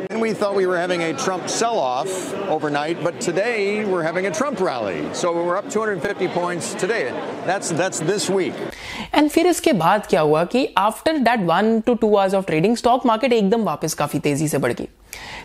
And 0.09 0.21
we 0.21 0.31
thought 0.33 0.55
we 0.55 0.65
were 0.65 0.77
having 0.77 1.01
a 1.03 1.13
Trump 1.13 1.49
sell-off 1.49 2.11
overnight, 2.47 3.03
but 3.03 3.19
today 3.19 3.83
we're 3.85 4.03
having 4.03 4.27
a 4.27 4.31
Trump 4.31 4.61
rally. 4.61 4.99
So 5.13 5.33
we're 5.33 5.57
up 5.57 5.69
250 5.69 6.29
points 6.29 6.73
today. 6.75 7.11
That's 7.45 7.71
that's 7.71 7.99
this 8.11 8.29
week. 8.29 8.53
And 9.15 9.29
फिर 9.29 9.47
इसके 9.47 9.73
बाद 9.73 10.05
क्या 10.09 10.21
हुआ 10.21 10.43
कि 10.53 10.67
after 10.77 11.17
that 11.17 11.39
one 11.47 11.79
two 11.85 11.93
two 11.93 12.15
hours 12.15 12.33
of 12.33 12.45
trading 12.45 12.75
stock 12.77 13.05
market 13.05 13.33
एकदम 13.33 13.63
वापस 13.63 13.93
काफी 14.01 14.19
तेजी 14.19 14.47
से 14.47 14.57
बढ़ 14.57 14.73
गई 14.73 14.87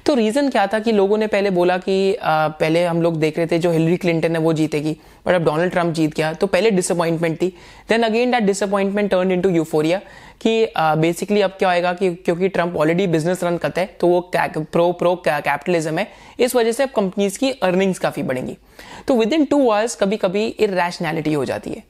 तो 0.06 0.14
रीजन 0.14 0.50
क्या 0.50 0.66
था 0.68 0.80
कि 0.80 0.92
लोगों 0.92 1.18
ने 1.18 1.28
पहले 1.28 1.50
बोला 1.50 1.78
कि 1.78 2.14
आ, 2.16 2.48
पहले 2.50 2.84
हम 2.86 3.02
लोग 3.02 3.20
देख 3.20 3.38
रहे 3.38 3.48
थे 3.48 3.60
जो 3.60 3.72
हिलरी 3.72 3.98
क्लिंटन 3.98 4.36
है 4.36 4.42
वो 4.42 4.54
जीतेगी 4.54 4.96
बट 5.26 5.34
अब 5.34 5.44
डोनाल्ड 5.46 5.72
ट्रंप 5.72 5.94
जीत 5.94 6.16
गया 6.16 6.32
तो 6.34 6.48
पहले 6.48 6.72
डिसअपॉइंटमेंट 6.72 7.42
थी। 7.42 7.48
Then 7.90 8.04
again 8.04 8.32
that 8.32 8.44
disappointment 8.44 9.10
turn 9.12 9.32
into 9.32 9.50
euphoria 9.50 10.02
कि 10.42 10.72
बेसिकली 10.78 11.42
अब 11.42 11.52
क्या 11.52 11.70
होएगा 11.70 11.94
कि 11.94 12.14
क्योंकि 12.16 12.48
ट्रंप 12.50 12.76
ऑलरेडी 12.78 13.08
बिज़नेस 13.08 13.44
रन 13.44 13.58
करता 13.58 13.82
है 13.82 13.96
तो 14.00 14.08
वो 14.08 14.20
प्रो 14.34 14.92
प्रो 14.94 15.16
कैपिटलिज्म 15.28 15.98
है। 15.98 16.08
इस 16.40 16.56
वजह 16.56 16.72
से 16.72 16.84
अब 16.84 16.90
कंपनीज़ 16.96 17.40
की 17.40 17.52
अर्निंग्स 17.52 18.00
काफ़ी 18.00 18.24
बढ़ेंगी। 18.24 18.58
तो 19.08 19.16
विद 19.16 19.34
इन 19.34 19.46
टू 19.46 19.70
आवर्स 19.70 19.96
कभी 19.96 20.18
कभी 20.18 20.46
इरेशनैलिटी 20.48 21.34
हो 21.34 21.46
जाती 21.46 21.70
है। 21.70 21.84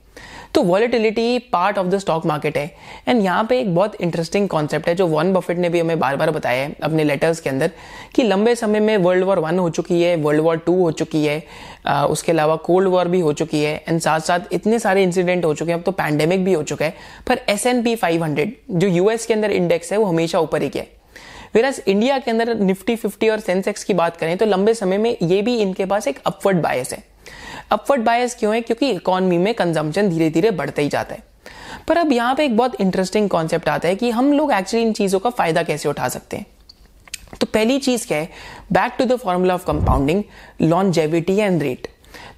तो 0.57 0.61
volatility 0.63 1.37
part 1.53 1.77
of 1.77 1.87
the 1.87 1.97
stock 1.99 2.25
market 2.25 2.55
है। 2.57 2.71
एंड 3.07 3.21
यहाँ 3.23 3.43
पे 3.49 3.59
एक 3.59 3.73
बहुत 3.75 3.95
इंटरेस्टिंग 3.95 4.47
कॉन्सेप्ट 4.49 4.87
है 4.87 4.95
जो 4.95 5.05
वन 5.07 5.33
बफेट 5.33 5.57
ने 5.57 5.69
भी 5.69 5.79
हमें 5.79 5.99
बार 5.99 6.15
बार 6.15 6.31
बताया 6.31 6.63
है 6.63 6.75
अपने 6.83 7.03
लेटर्स 7.03 7.39
के 7.39 7.49
अंदर 7.49 7.71
कि 8.15 8.23
लंबे 8.23 8.55
समय 8.55 8.79
में 8.79 8.95
वर्ल्ड 8.97 9.23
वॉर 9.23 9.39
वन 9.39 9.59
हो 9.59 9.69
चुकी 9.69 10.01
है 10.01 10.15
वर्ल्ड 10.15 10.41
वॉर 10.41 10.57
टू 10.57 10.75
हो 10.75 10.91
चुकी 10.91 11.25
है 11.25 11.43
आ, 11.85 12.05
उसके 12.05 12.31
अलावा 12.31 12.55
कोल्ड 12.55 12.87
वॉर 12.87 13.07
भी 13.07 13.19
हो 13.19 13.33
चुकी 13.33 13.63
है 13.63 13.75
एंड 13.87 13.99
साथ 14.01 14.19
साथ 14.19 14.53
इतने 14.53 14.79
सारे 14.79 15.03
इंसिडेंट 15.03 15.45
हो 15.45 15.53
चुके 15.53 15.71
हैं 15.71 15.77
अब 15.79 15.83
तो 15.85 15.91
पैंडेमिक 15.93 16.43
भी 16.45 16.53
हो 16.53 16.63
चुका 16.63 16.85
है 16.85 16.93
पर 17.27 17.41
S 17.49 17.65
N 17.65 17.83
P 17.83 17.95
five 17.95 18.23
hundred 18.23 18.55
जो 18.71 18.87
यूएस 18.87 19.25
के 19.25 19.33
अंदर 19.33 19.51
इंडेक्स 19.51 19.91
है 19.91 19.97
वो 19.97 20.05
हमेशा 20.05 20.39
ऊपर 20.39 20.61
ही 20.61 20.71
है। 20.75 20.87
वेराज 21.55 21.81
इंडिया 21.87 22.17
के 22.19 22.31
अंदर 22.31 22.53
निफ्टी 22.55 22.95
फिफ्टी 22.95 23.29
और 23.29 23.39
सेंसेक्स 23.39 23.83
की 23.83 23.93
बात 23.93 24.17
करें 24.17 24.35
तो 24.37 24.45
लंबे 24.45 24.73
समय 24.73 24.97
में 24.97 25.15
ये 25.21 25.41
भी 25.41 25.55
इनके 25.57 25.85
पास 25.85 26.07
एक 26.07 26.19
अपवर्ड 26.25 26.61
बायस 26.61 26.93
है। 26.93 27.03
अपवर्ड 27.71 28.03
बायस 28.03 28.35
क्यों 28.35 28.53
है? 28.55 28.61
क्योंकि 28.61 28.89
इकोनॉमी 28.91 29.37
में 29.37 29.53
कंजम्पशन 29.53 30.09
धीरे 30.09 30.29
धीरे 30.29 30.51
बढ़ते 30.53 30.81
ही 30.81 30.89
जाता 30.89 31.15
है। 31.15 31.23
पर 31.87 31.97
अब 31.97 32.11
यहाँ 32.11 32.35
पे 32.35 32.45
एक 32.45 32.55
बहुत 32.57 32.81
इंटरेस्टिंग 32.81 33.29
कॉन्सेप्ट 33.29 33.69
आता 33.69 33.87
है 33.87 33.95
कि 33.95 34.09
हम 34.11 34.31
लोग 34.33 34.51
एक्चुअली 34.53 34.85
इन 34.85 34.93
चीज़ों 34.93 35.19
का 35.19 35.29
फ़ायदा 35.31 35.63
कैसे 35.63 35.89
उठा 35.89 36.07
सकते 36.09 36.37
हैं। 36.37 36.45
तो 37.39 37.47
पहली 37.47 37.77
चीज़ 37.79 38.07
क्या 38.07 38.17
है? 38.17 38.29
Back 38.73 38.93
to 38.97 39.05
the 39.05 39.15
formula 39.17 39.53
of 39.53 39.65
compounding 39.65 40.23
longevity 40.61 41.37
and 41.37 41.61
rate 41.63 41.87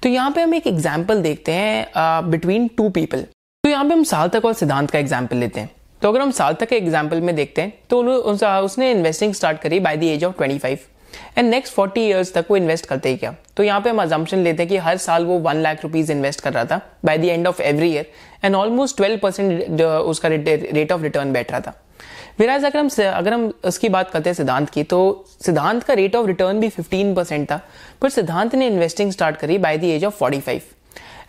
तो 0.02 0.08
यहाँ 0.08 0.30
पे 0.30 0.42
हम 0.42 0.54
एक 0.54 0.66
एग्ज़ाम्पल 0.66 1.20
देखते 1.22 1.52
हैं 1.52 2.30
बिटवीन 2.30 2.68
टू 2.76 2.88
पीपल 2.90 3.22
तो 3.64 3.68
यहाँ 3.70 3.84
पे 3.84 3.94
हम 3.94 4.02
साल 4.04 4.28
तक 4.28 4.44
और 4.44 4.52
सिद्धांत 4.54 4.90
का 4.90 4.98
एग्ज़ाम्पल 4.98 5.36
लेते 5.36 5.60
हैं। 5.60 5.70
तो 6.02 6.08
अगर 6.08 6.20
हम 6.20 6.30
साल 6.32 6.54
तक 6.54 6.68
के 6.68 6.76
एग्ज़ाम्पल 6.76 7.20
में 7.20 7.34
देखते 7.36 7.62
हैं 7.62 7.72
तो 7.90 8.02
उसने 8.42 8.90
इन्वेस्टिंग 8.90 9.34
स्टार्ट 9.34 9.60
करी 9.60 9.80
by 9.80 9.96
the 9.96 10.02
age 10.04 10.24
of 10.24 10.34
25 10.38 10.86
and 11.38 11.48
next 11.50 11.74
40 11.74 11.98
years 11.98 12.32
तक 12.34 12.46
वो 12.50 12.56
इन्वेस्ट 12.56 12.86
करते 12.86 13.08
ही 13.08 13.16
क्या? 13.16 13.34
तो 13.56 13.62
यहाँ 13.62 13.80
पे 13.80 13.90
हम 13.90 14.02
अजम्पन 14.02 14.38
लेते 14.38 14.62
हैं 14.62 14.68
कि 14.68 14.76
हर 14.78 14.96
साल 14.98 15.24
वो 15.24 15.38
वन 15.40 15.56
लाख 15.56 15.82
रुपीज़ 15.82 16.12
इन्वेस्ट 16.12 16.40
कर 16.40 16.52
रहा 16.52 16.64
था 16.64 16.80
by 17.04 17.18
the 17.18 17.24
end 17.24 17.46
of 17.46 17.62
every 17.62 17.92
year 17.92 18.10
and 18.44 18.54
almost 18.54 18.96
twelve 18.96 19.18
percent 19.18 19.80
उसका 19.82 20.28
रेट 20.28 20.92
ऑफ़ 20.92 21.02
रिटर्न 21.02 21.32
बैठ 21.32 21.52
रहा 21.52 21.60
था। 21.60 21.74
विराज 22.38 22.64
अगर 22.64 22.78
हम 22.78 22.88
अगर 23.06 23.32
हम 23.32 23.52
उसकी 23.64 23.88
बात 23.88 24.10
करते 24.10 24.30
हैं 24.30 24.34
सिद्धांत 24.34 24.70
की 24.70 24.82
तो 24.84 24.98
सिद्धांत 25.46 25.82
का 25.82 25.94
रेट 25.94 26.16
ऑफ़ 26.16 26.26
रिटर्न 26.26 26.60
भी 26.60 26.68
15 26.70 27.14
परसेंट 27.16 27.50
था 27.50 27.60
पर 28.02 28.08
सिद्धांत 28.10 28.54
ने 28.54 28.66
इन्वेस्टिंग 28.66 29.12
स्टार्ट 29.12 29.36
करी 29.36 29.58
by 29.58 29.78
the 29.78 29.84
age 29.84 30.04
of 30.04 30.22
45 30.22 30.60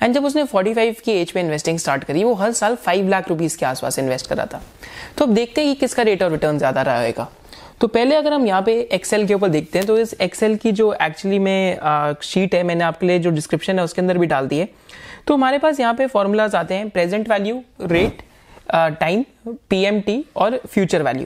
and 0.04 0.14
जब 0.16 0.26
उसने 0.26 0.44
45 0.46 1.02
की 1.02 1.12
एज 1.12 1.32
पे 1.32 1.40
इन्वेस्टिंग 1.40 1.80
स्टार्ट 1.80 2.04
करी, 2.04 2.24
वो 2.24 2.34
हर 2.34 2.52
साल 2.54 2.76
5 2.86 3.10
लाख 3.10 3.28
रुपीस 3.30 3.56
के 3.56 3.66
आसपास 3.66 4.00
इन्वेस्ट 4.00 4.28
कर 4.28 4.38
रहा 4.38 4.46
था। 4.46 4.62
तो 5.18 5.26
अब 5.26 5.34
देखते 5.34 5.62
हैं 5.62 5.74
कि 5.74 5.80
किसका 5.80 6.04
रेट 6.04 6.24
ऑफ़ 6.24 6.32
रिटर्न 6.32 6.58
ज़्यादा 6.58 6.82
रहेगा। 6.84 7.30
तो 7.82 7.88
पहले 7.88 8.16
अगर 8.16 8.34
हम 8.34 8.46
यहाँ 8.48 8.62
पे 8.62 8.74
एक्सेल 8.94 9.26
के 9.28 9.34
ऊपर 9.34 9.50
देखते 9.50 9.80
हैं 9.80 9.88
तो 9.88 9.98
इस 9.98 10.14
एक्सेल 10.22 10.56
की 10.56 10.72
जो 10.72 10.92
एक्चुअली 10.94 11.40
में 11.40 11.78
शीट 12.24 12.56
है, 12.56 12.62
मैंने 12.64 12.84
आपके 12.84 13.06
लिए 13.08 13.20
जो 13.20 13.30
डिस्क्रिप्शन 13.32 13.80
है, 13.80 13.86
उसके 13.86 14.02
अंदर 14.02 14.18
भी 14.18 14.28
डाल 14.28 14.48
दी 14.48 14.58
है। 14.58 14.68
तो 15.28 15.34
हमारे 15.34 15.58
पास 15.60 15.80
यहाँ 15.80 15.94
पे 15.94 16.08
फॉर्मूलाज 16.08 16.56
आते 16.56 16.76
हैं 16.76 16.90
present 16.90 17.30
value 17.30 17.62
rate 17.84 18.22
time 18.74 19.24
PMT 19.70 20.24
और 20.36 20.60
फ्यूचर 20.66 21.04
वैल्यू 21.04 21.26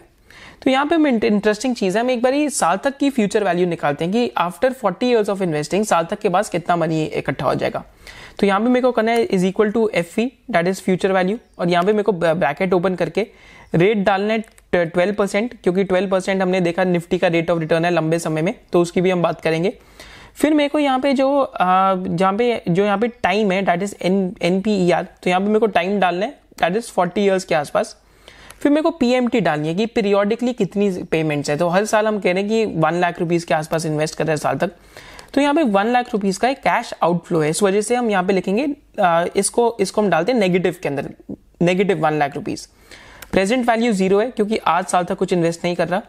तो 0.63 0.71
यहाँ 0.71 0.85
पे 0.85 0.95
इंटरेस्टिंग 1.27 1.75
चीज़ 1.75 1.97
है, 1.97 2.03
हम 2.03 2.09
एक 2.11 2.21
बार 2.21 2.33
साल 2.51 2.77
तक 2.83 2.97
की 2.97 3.09
फ्यूचर 3.09 3.43
वैल्यू 3.43 3.65
निकालते 3.67 4.05
हैं 4.05 4.13
कि 4.13 4.31
आफ्टर 4.37 4.73
40 4.75 5.03
इयर्स 5.03 5.29
ऑफ़ 5.29 5.43
इन्वेस्टिंग 5.43 5.85
साल 5.85 6.05
तक 6.05 6.19
के 6.19 6.29
बाद 6.29 6.49
कितना 6.49 6.75
मनी 6.75 7.03
इकट्ठा 7.05 7.45
हो 7.45 7.55
जाएगा। 7.55 7.83
तो 8.39 8.47
यहाँ 8.47 8.59
पे 8.59 8.69
मेरे 8.69 8.81
को 8.81 8.91
करना 8.91 9.11
है 9.11 9.23
is 9.25 9.45
equal 9.45 9.71
to 9.71 9.89
F 9.95 10.13
V 10.17 10.25
that 10.51 10.67
is 10.67 10.81
future 10.81 11.11
value 11.11 11.37
और 11.59 11.69
यहाँ 11.69 11.83
पे 11.83 11.91
मेरे 11.91 12.03
को 12.03 12.11
ब्रैकेट 12.13 12.73
ओपन 12.73 12.95
करके 12.95 13.27
रेट 13.75 13.97
डालना 14.05 14.37
ट्वेल्व 14.73 15.13
परसेंट 15.13 15.53
क्योंकि 15.63 15.83
ट्वेल्व 15.83 16.09
परसेंट 16.09 16.41
हमने 16.41 16.61
देखा 16.61 16.83
निफ्टी 16.83 17.17
का 17.17 17.27
रेट 17.27 17.49
ऑफ़ 17.51 17.59
रिटर्न 17.59 17.85
है 17.85 17.91
लंबे 17.91 18.19
समय 18.19 18.41
में 18.41 18.53
तो 18.73 18.81
उसकी 18.81 19.01
भी 19.01 19.11
हम 19.11 19.21
बात 19.21 19.41
करेंगे। 19.41 19.73
फिर 20.35 20.53
मेरे 20.53 20.69
को 20.69 20.79
यहाँ 20.79 20.99
पे 20.99 21.13
जो 21.13 21.53
जहाँ 21.57 22.33
पे, 22.33 22.61
जो 22.69 22.85
यहाँ 22.85 22.97
पे 22.97 23.07
टाइम 23.07 23.51
है 23.51 23.61
that 23.65 23.83
is 23.83 23.95
N 24.01 24.35
N 24.41 24.59
P 24.61 24.75
E 24.85 24.91
R 24.91 25.03
तो 25.23 25.29
यहाँ 25.29 25.41
पे 25.41 25.47
मेरे 25.47 25.59
को 25.59 25.67
टाइम 25.67 25.99
डालना 25.99 26.25
है 26.25 26.31
दैट 26.61 26.75
इज़ 26.77 26.91
फोर्टी 26.91 27.21
ईयर्स 27.21 27.43
के 27.43 27.55
आसपास। 27.55 27.95
फिर 28.61 28.71
मेरे 28.71 28.81
को 28.81 28.91
पीएमटी 28.91 29.39
डालनी 29.41 29.67
है 29.67 29.75
कि 29.75 29.85
पीरियोडिकली 29.85 30.53
कितनी 30.53 30.89
पेमेंट्स 31.11 31.49
है। 31.49 31.57
तो 31.57 31.67
हर 31.69 31.85
साल 31.85 32.07
हम 32.07 32.19
कह 32.19 32.31
रहे 32.31 32.41
हैं 32.41 32.49
कि 32.49 32.79
वन 32.79 32.99
लाख 32.99 33.19
रुपीज़ 33.19 33.45
के 33.45 33.53
आसपास 33.53 33.85
इन्वेस्ट 33.85 34.17
कर 34.17 34.25
रहे 34.25 34.33
हैं 34.33 34.37
साल 34.37 34.57
तक। 34.57 34.71
तो 35.33 35.41
यहाँ 35.41 35.53
पे 35.55 35.63
वन 35.63 35.87
लाख 35.87 36.13
रुपीज़ 36.13 36.39
का 36.39 36.49
एक 36.49 36.59
कैश 36.59 36.93
आउटफ्लो 37.03 37.39
है। 37.41 37.49
इस 37.49 37.63
वजह 37.63 37.81
से 37.81 37.95
हम 37.95 38.09
यहाँ 38.09 38.23
पे 38.23 38.33
लिखेंगे 38.33 38.67
इसको 39.39 39.75
इसको 39.79 40.01
हम 40.01 40.09
डालते 40.09 40.31
हैं 40.31 40.39
नेगेटिव 40.39 40.75
के 40.83 40.89
अंदर 40.89 41.09
negative 41.61 42.03
one 42.03 42.19
lakh 42.19 42.35
rupees 42.35 42.67
present 43.35 43.67
value 43.69 43.91
zero 43.93 44.19
है, 44.19 44.29
क्योंकि 44.31 44.57
आज 44.57 44.85
साल 44.87 45.03
तक 45.03 45.17
कुछ 45.17 45.33
इन्वेस्ट 45.33 45.63
नहीं 45.63 45.75
कर 45.75 45.87
रहा। 45.87 46.01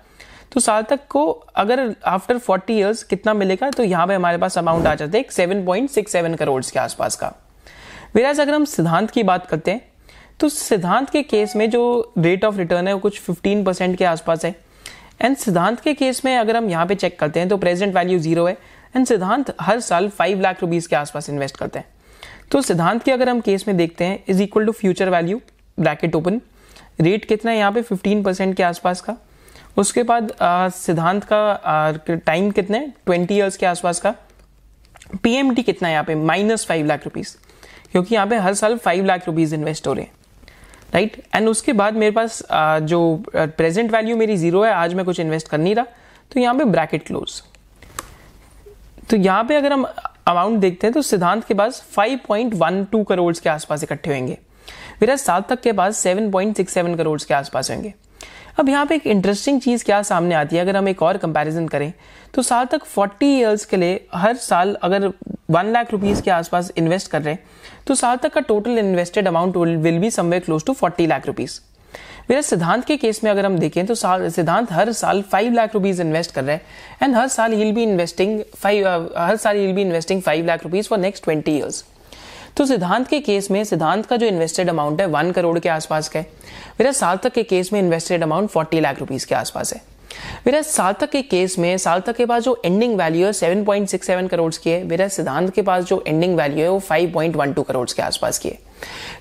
तो 0.52 0.60
साल 0.60 0.82
तक 0.82 1.00
को 1.10 1.26
अगर 1.56 1.80
आफ्टर 2.06 2.38
फोर्टी 2.38 2.74
ईयर्स 2.74 3.02
कितना 3.04 3.32
मिलेगा 3.34 3.70
तो 3.70 3.84
यहाँ 3.84 4.06
पे 4.06 4.14
हमारे 4.14 4.38
पास 4.38 4.58
अमाउंट 4.58 4.86
आ 4.86 4.94
जाता 4.94 5.18
है 5.18 5.24
seven 5.30 5.64
point 5.66 5.90
six 5.90 6.12
seven 6.12 6.34
crore 6.34 6.62
के 6.64 6.78
आसपास 6.78 7.16
का। 7.16 7.32
वेराज 8.14 8.40
अगर 8.40 8.54
हम 8.54 8.64
सिद्धांत 8.66 9.10
की 9.10 9.22
बात 9.24 9.46
करते 9.46 9.70
हैं 9.70 9.80
तो 10.40 10.48
सिद्धांत 10.48 11.10
के 11.10 11.22
केस 11.24 11.56
में 11.56 11.68
जो 11.70 12.12
रेट 12.18 12.44
ऑफ़ 12.44 12.56
रिटर्न 12.56 12.88
है, 12.88 12.94
वो 12.94 13.00
कुछ 13.00 13.20
15 13.22 13.64
परसेंट 13.66 13.96
के 13.98 14.04
आसपास 14.04 14.44
है। 14.44 14.54
एंड 15.20 15.36
सिद्धांत 15.36 15.80
के 15.80 15.94
केस 15.94 16.24
में 16.24 16.36
अगर 16.36 16.56
हम 16.56 16.70
यहाँ 16.70 16.86
पे 16.86 16.94
चेक 16.94 17.18
करते 17.20 17.40
हैं 17.40 17.48
तो 17.48 17.56
प्रेजेंट 17.58 17.94
वैल्यू 17.94 18.18
ज़ीरो 18.20 18.46
है। 18.46 18.56
एंड 18.96 19.06
सिद्धांत 19.06 19.54
हर 19.60 19.80
साल 19.82 20.08
फाइव 20.10 20.40
लाख 20.40 20.62
रुपीज़ 20.62 20.88
के 20.88 20.96
आसपास 20.96 21.30
इन्वेस्ट 21.30 21.56
करते 21.56 21.78
हैं। 21.78 21.86
तो 22.50 22.62
सिद्धांत 22.62 23.02
के 23.02 23.12
अगर 23.12 23.28
हम 23.28 23.40
केस 23.42 23.68
में 23.68 23.76
देखते 23.76 24.04
हैं 24.04 24.22
is 24.28 24.42
equal 24.42 24.66
to 24.66 24.72
future 24.74 25.10
value 25.10 25.40
bracket 25.78 26.14
open 26.14 26.40
rate 26.98 27.24
कितना 27.24 27.50
है 27.50 27.56
यहाँ 27.58 27.72
पे? 27.72 27.82
15 27.84 28.24
परसेंट 28.24 28.56
के 28.56 28.62
आसपास 28.62 29.00
का। 29.00 29.16
उसके 29.76 30.02
बाद 30.02 30.32
सिद्धांत 30.74 31.24
का 31.32 32.16
टाइम 32.16 32.50
कितने 32.50 32.80
ट्वेंटी 33.06 33.34
ईयर्स 33.34 33.56
के 33.56 33.66
आसपास 33.66 34.00
का। 34.00 34.14
पीएमटी 35.22 35.62
कितना 35.62 35.88
है 35.88 35.92
यहाँ 35.94 36.04
पे? 36.04 36.14
माइनस 36.14 36.66
फाइव 36.66 36.86
लाख 36.86 37.04
रुपीज़ 37.04 37.36
क्योंकि 37.92 38.14
यहाँ 38.14 38.26
पे 38.26 38.36
हर 38.38 38.54
साल 38.54 38.76
फाइव 38.78 39.04
लाख 39.04 39.26
रुपीज़ 39.26 39.54
इन्वेस्ट 39.54 39.86
हो 39.86 39.92
रहे 39.92 40.04
हैं। 40.04 40.12
राइट 40.94 41.16
एंड 41.34 41.48
उसके 41.48 41.72
बाद 41.72 41.94
मेरे 41.94 42.10
पास 42.12 42.42
जो 42.52 43.24
प्रेजेंट 43.32 43.90
वैल्यू 43.92 44.16
मेरी 44.16 44.36
ज़ीरो 44.36 44.62
है, 44.64 44.72
आज 44.72 44.94
मैं 44.94 45.04
कुछ 45.04 45.20
इन्वेस्ट 45.20 45.48
कर 45.48 45.58
नहीं 45.58 45.74
रहा। 45.74 45.84
तो 46.32 46.40
यहाँ 46.40 46.54
पे 46.54 46.64
ब्रैकेट 46.66 47.06
क्लोज 47.06 47.42
तो 49.10 49.16
यहाँ 49.16 49.44
पे 49.44 49.56
अगर 49.56 49.72
हम 49.72 49.84
अमाउंट 50.26 50.58
देखते 50.60 50.86
हैं 50.86 50.94
तो 50.94 51.02
सिद्धांत 51.02 51.44
के 51.44 51.54
पास 51.54 51.82
5.12 51.96 53.04
करोड़ 53.08 53.34
के 53.34 53.48
आसपास 53.48 53.82
इकट्ठे 53.82 54.10
होंगे। 54.10 54.38
मेरा 55.02 55.16
सात 55.18 55.48
तक 55.48 55.60
के 55.60 55.72
पास 55.72 56.06
7.67 56.06 56.96
करोड़ 56.96 57.20
के 57.22 57.34
आसपास 57.34 57.70
होंगे। 57.70 57.92
अब 58.58 58.68
यहाँ 58.68 58.86
पे 58.86 58.94
एक 58.94 59.06
इंटरेस्टिंग 59.06 59.60
चीज़ 59.60 59.84
क्या 59.84 60.02
सामने 60.02 60.34
आती 60.34 60.56
है, 60.56 60.62
अगर 60.62 60.76
हम 60.76 60.88
एक 60.88 61.02
और 61.02 61.16
कंपैरिजन 61.16 61.66
करें 61.68 61.92
तो 62.34 62.42
साल 62.42 62.66
तक 62.66 62.82
40 62.88 63.22
इयर्स 63.22 63.64
के 63.64 63.76
लिए 63.76 64.06
हर 64.14 64.36
साल 64.36 64.76
अगर 64.82 65.10
वन 65.50 65.72
लाख 65.72 65.92
रुपीज़ 65.92 66.22
के 66.22 66.30
आसपास 66.30 66.70
इन्वेस्ट 66.76 67.10
कर 67.10 67.22
रहे 67.22 67.34
हैं 67.34 67.84
तो 67.86 67.94
साल 67.94 68.16
तक 68.16 68.32
का 68.32 68.40
total 68.42 68.78
invested 68.78 69.28
amount 69.28 69.56
will 69.56 69.98
be 69.98 70.10
somewhere 70.10 70.42
close 70.44 70.64
to 70.66 70.72
forty 70.72 71.06
lakh 71.06 71.26
rupees 71.26 71.60
मेरे 72.30 72.42
सिद्धांत 72.42 72.84
के 72.84 72.96
केस 72.96 73.22
में 73.24 73.30
अगर 73.30 73.46
हम 73.46 73.58
देखें 73.58 73.84
तो 73.86 73.94
साल, 73.94 74.28
सिद्धांत 74.30 74.72
हर 74.72 74.92
साल 74.92 75.22
फाइव 75.22 75.52
लाख 75.52 75.74
रुपीज़ 75.74 76.00
इन्वेस्ट 76.02 76.34
कर 76.34 76.44
रहे 76.44 76.56
हैं 76.56 76.62
एंड 77.02 77.16
हर 77.16 77.28
साल 77.28 77.52
ही 77.52 77.72
बी 77.72 77.82
इन्वेस्टिंग 77.82 78.40
फाइव 78.56 78.88
हर 79.18 79.36
साल 79.36 79.56
he 79.56 79.72
be 79.72 79.82
investing 79.82 80.22
five 80.22 80.46
lakh 80.46 80.64
rupees 80.64 80.88
for 80.88 80.98
next 80.98 81.24
twenty 81.24 81.52
years 81.52 81.84
तो 82.56 82.66
सिद्धांत 82.66 83.08
के 83.08 83.20
केस 83.20 83.50
में, 83.50 83.64
सिद्धांत 83.64 84.06
का 84.06 84.16
जो 84.16 84.26
इन्वेस्टेड 84.26 84.68
अमाउंट 84.68 85.00
है 85.00 85.06
वन 85.06 85.32
करोड़ 85.32 85.58
के 85.58 85.68
आसपास 85.68 86.08
का 86.08 86.18
है। 86.18 86.26
मेरा 86.80 86.92
तक 87.16 87.32
के 87.32 87.42
केस 87.42 87.72
में 87.72 87.80
invested 87.80 88.22
amount 88.22 88.50
forty 88.50 88.80
lakh 88.80 88.98
rupees 88.98 89.26
के 89.26 89.34
आसपास 89.34 89.72
है। 89.74 89.82
मेरा 90.46 90.62
तक 90.92 91.10
के 91.10 91.22
केस 91.22 91.58
में, 91.58 91.78
साल 91.78 92.00
तक 92.00 92.16
के 92.16 92.26
पास 92.26 92.42
जो 92.42 92.62
एंडिंग 92.64 92.96
वैल्यू 92.98 93.26
है 93.26 93.32
seven 93.32 93.64
point 93.64 93.88
six 93.88 94.06
seven 94.06 94.26
crore 94.26 94.52
की 94.62 94.70
है। 94.70 94.84
मेरा 94.84 95.08
सिद्धांत 95.08 95.54
के 95.54 95.62
पास 95.62 95.84
जो 95.84 96.04
एंडिंग 96.06 96.36
वैल्यू 96.36 96.64
है, 96.64 96.68
वो 96.68 96.78
five 96.78 97.12
point 97.12 97.36
one 97.36 97.52
two 97.52 97.62
crore 97.62 97.88
के 97.96 98.02
आसपास 98.02 98.38
की 98.38 98.48
है। 98.48 98.58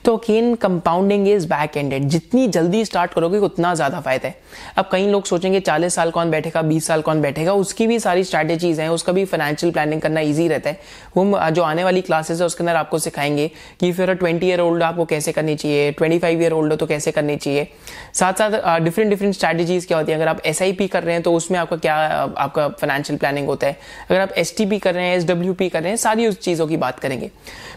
तो 0.06 0.16
again 0.18 0.54
compounding 0.56 1.28
is 1.28 1.48
back 1.48 1.78
ended 1.78 2.04
जितनी 2.06 2.48
जल्दी 2.48 2.84
स्टार्ट 2.86 3.14
करोगे, 3.14 3.38
उतना 3.38 3.74
ज़्यादा 3.76 4.00
फ़ायदा 4.00 4.28
है। 4.28 4.38
अब 4.78 4.90
कई 4.92 5.08
लोग 5.08 5.26
सोचेंगे, 5.26 5.60
चालीस 5.60 5.96
साल 5.96 6.12
कौन 6.12 6.32
बैठेगा, 6.32 6.62
बीस 6.62 6.88
साल 6.88 7.02
कौन 7.02 7.22
बैठेगा? 7.22 7.54
उसकी 7.56 7.88
भी 7.88 8.00
सारी 8.00 8.24
स्ट्रैटेजीज 8.24 8.80
हैं, 8.80 8.90
उसका 8.90 9.14
भी 9.14 9.24
फाइनेंशियल 9.26 9.72
प्लानिंग 9.74 10.02
करना 10.02 10.22
ईजी 10.22 10.48
रहता 10.48 10.70
है। 10.70 10.80
वो 11.18 11.50
जो 11.50 11.64
आने 11.64 11.84
वाली 11.84 12.02
क्लासेस 12.02 12.40
है, 12.40 12.46
उसके 12.46 12.64
अंदर 12.64 12.76
आपको 12.76 13.00
सिखाएँगे 13.00 13.50
कि 13.80 13.92
फिर 13.92 14.14
ट्वेंटी 14.14 14.48
ईयर 14.48 14.62
ओल्ड 14.62 14.84
आपको 14.84 15.06
कैसे 15.06 15.32
करनी 15.32 15.56
चाहिए 15.56 15.92
ट्वेंटी 15.92 16.20
फाइव 16.20 16.42
ईयर 16.42 16.54
ओल्ड 16.54 16.72
हो 16.72 16.78
तो 16.78 16.86
कैसे 16.86 17.12
करनी 17.12 17.38
चाहिए। 17.38 17.68
साथ 18.14 18.34
साथ 18.34 18.80
डिफरेंट 18.80 19.10
डिफरेंट 19.10 19.34
स्ट्रैटेजीज 19.34 19.86
क्या 19.86 19.98
होती 19.98 20.12
है? 20.12 20.18
अगर 20.18 20.28
आप 20.28 20.42
एस 20.46 20.60
कर 20.92 21.04
रहे 21.04 21.14
हैं 21.14 21.24
तो 21.24 21.34
उसमें 21.34 21.60
आपका 21.60 21.78
क्या 21.78 21.96
आपका 21.96 22.68
फाइनेंशियल 22.70 23.20
प्लानिंग 23.20 23.48
होता 23.48 23.68
है। 23.68 23.78
अगर 24.10 24.20
आप 24.20 24.34
एसटीपी 24.38 24.80
कर 24.80 24.94
रहे 24.94 25.06
हैं 25.06 25.18
एस 25.18 25.26
कर 25.26 25.82
रहे 25.82 25.90
हैं, 25.90 25.98
सारी 25.98 26.28
उस 26.28 26.40
चीज़ों 26.40 26.68
की 26.68 26.78
बात 26.78 27.00
करेंगे। 27.00 27.32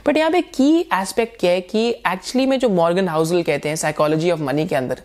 बट 0.06 0.16
यहाँ 0.16 0.30
पे 0.30 0.40
की 0.40 0.78
एस्पेक्ट 0.94 1.38
क्या 1.40 1.50
है 1.50 1.60
कि 1.60 1.90
एक्चुअली 2.18 2.46
में 2.46 2.58
जो 2.58 2.68
मॉर्गन 2.68 3.08
हाउसल 3.08 3.42
कहते 3.42 3.68
हैं 3.68 3.76
साइकोलॉजी 3.76 4.30
ऑफ़ 4.30 4.40
मनी 4.40 4.66
के 4.66 4.74
अंदर, 4.76 5.00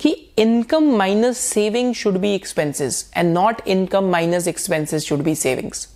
कि 0.00 0.10
income 0.38 0.84
minus 0.96 1.38
saving 1.38 1.92
should 1.94 2.16
be 2.18 2.34
expenses 2.34 3.10
and 3.16 3.32
not 3.34 3.60
income 3.66 4.04
minus 4.04 4.48
expenses 4.48 5.04
should 5.04 5.22
be 5.22 5.34
savings 5.34 5.86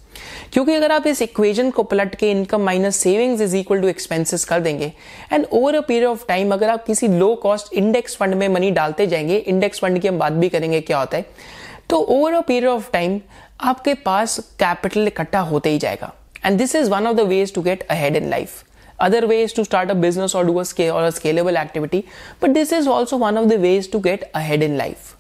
क्योंकि 0.53 0.75
अगर 0.75 0.93
आप 0.93 1.07
इस 1.07 1.23
इक्वेशन 1.23 1.71
को 1.71 1.83
पलट 1.83 2.15
के 2.15 2.31
income 2.31 2.61
minus 2.61 2.97
savings 2.97 3.41
is 3.41 3.57
equal 3.57 3.81
to 3.81 3.89
expenses 3.89 4.45
कर 4.45 4.61
देंगे 4.61 4.93
and 5.33 5.47
over 5.53 5.75
a 5.75 5.81
period 5.81 6.07
of 6.07 6.27
time 6.29 6.53
अगर 6.55 6.71
आप 6.71 6.85
किसी 6.85 7.09
लो 7.09 7.35
कॉस्ट 7.35 7.73
इंडेक्स 7.75 8.17
फंड 8.17 8.35
में 8.35 8.49
मनी 8.49 8.71
डालते 8.71 9.07
जाएँगे 9.07 9.37
इंडेक्स 9.37 9.81
फंड 9.81 9.99
की 9.99 10.09
हम 10.09 10.19
बात 10.19 10.33
भी 10.33 10.49
करेंगे 10.49 10.81
क्या 10.81 10.99
होता 10.99 11.17
है 11.17 11.27
तो 11.91 12.01
over 12.01 12.35
a 12.35 12.41
period 12.41 12.71
of 12.71 12.91
time 12.93 13.21
आपके 13.61 13.95
पास 13.95 14.39
कैपिटल 14.59 15.07
इकट्ठा 15.09 15.41
होते 15.41 15.71
ही 15.71 15.79
जाएगा. 15.79 16.15
And 16.47 16.59
this 16.59 16.75
is 16.77 16.91
one 16.91 17.07
of 17.07 17.17
the 17.17 17.21
ways 17.29 17.55
to 17.55 17.63
get 17.63 17.87
ahead 17.91 18.17
in 18.17 18.31
life 18.31 18.63
other 19.07 19.23
ways 19.33 19.57
to 19.57 19.65
start 19.65 19.91
a 19.91 19.99
business 20.05 20.35
or 20.35 20.45
do 20.45 20.59
a 20.61 20.65
scale 20.65 20.95
or 20.97 21.07
a 21.07 21.13
scalable 21.17 21.59
activity 21.65 22.05
but 22.41 22.55
this 22.55 22.73
is 22.73 22.87
also 22.87 23.17
one 23.17 23.43
of 23.43 23.51
the 23.51 23.59
ways 23.67 23.91
to 23.97 24.01
get 24.07 24.31
ahead 24.35 24.69
in 24.69 24.79
life. 24.83 25.11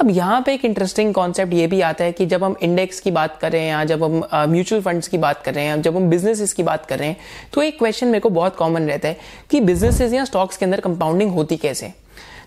अब 0.00 0.10
यहाँ 0.10 0.40
पे 0.46 0.54
एक 0.54 0.64
interesting 0.64 1.12
concept 1.14 1.52
ये 1.52 1.66
भी 1.66 1.80
आता 1.80 2.04
है 2.04 2.12
कि 2.12 2.26
जब 2.26 2.42
हम 2.44 2.56
इंडेक्स 2.62 2.98
की 3.00 3.10
बात 3.10 3.38
कर 3.40 3.52
रहे 3.52 3.60
हैं 3.60 3.68
या 3.68 3.84
जब 3.84 4.02
हम 4.04 4.50
म्यूचुअल 4.52 4.80
uh, 4.80 4.86
फंड्स 4.86 5.08
की 5.08 5.18
बात 5.18 5.42
कर 5.42 5.54
रहे 5.54 5.64
हैं 5.64 5.82
जब 5.82 5.96
हम 5.96 6.08
बिजनेसेस 6.10 6.52
की 6.52 6.62
बात 6.62 6.86
कर 6.86 6.98
रहे 6.98 7.08
हैं 7.08 7.16
तो 7.52 7.62
एक 7.62 7.78
क्वेश्चन 7.78 8.06
मेरे 8.06 8.20
को 8.20 8.30
बहुत 8.30 8.56
कॉमन 8.56 8.88
रहता 8.88 9.08
है 9.08 9.16
कि 9.50 9.60
बिजनेसेस 9.60 10.12
या 10.12 10.24
स्टॉक्स 10.24 10.56
के 10.56 10.64
अंदर 10.64 10.80
कंपाउंडिंग 10.80 11.30
होती 11.30 11.56
कैसे? 11.56 11.92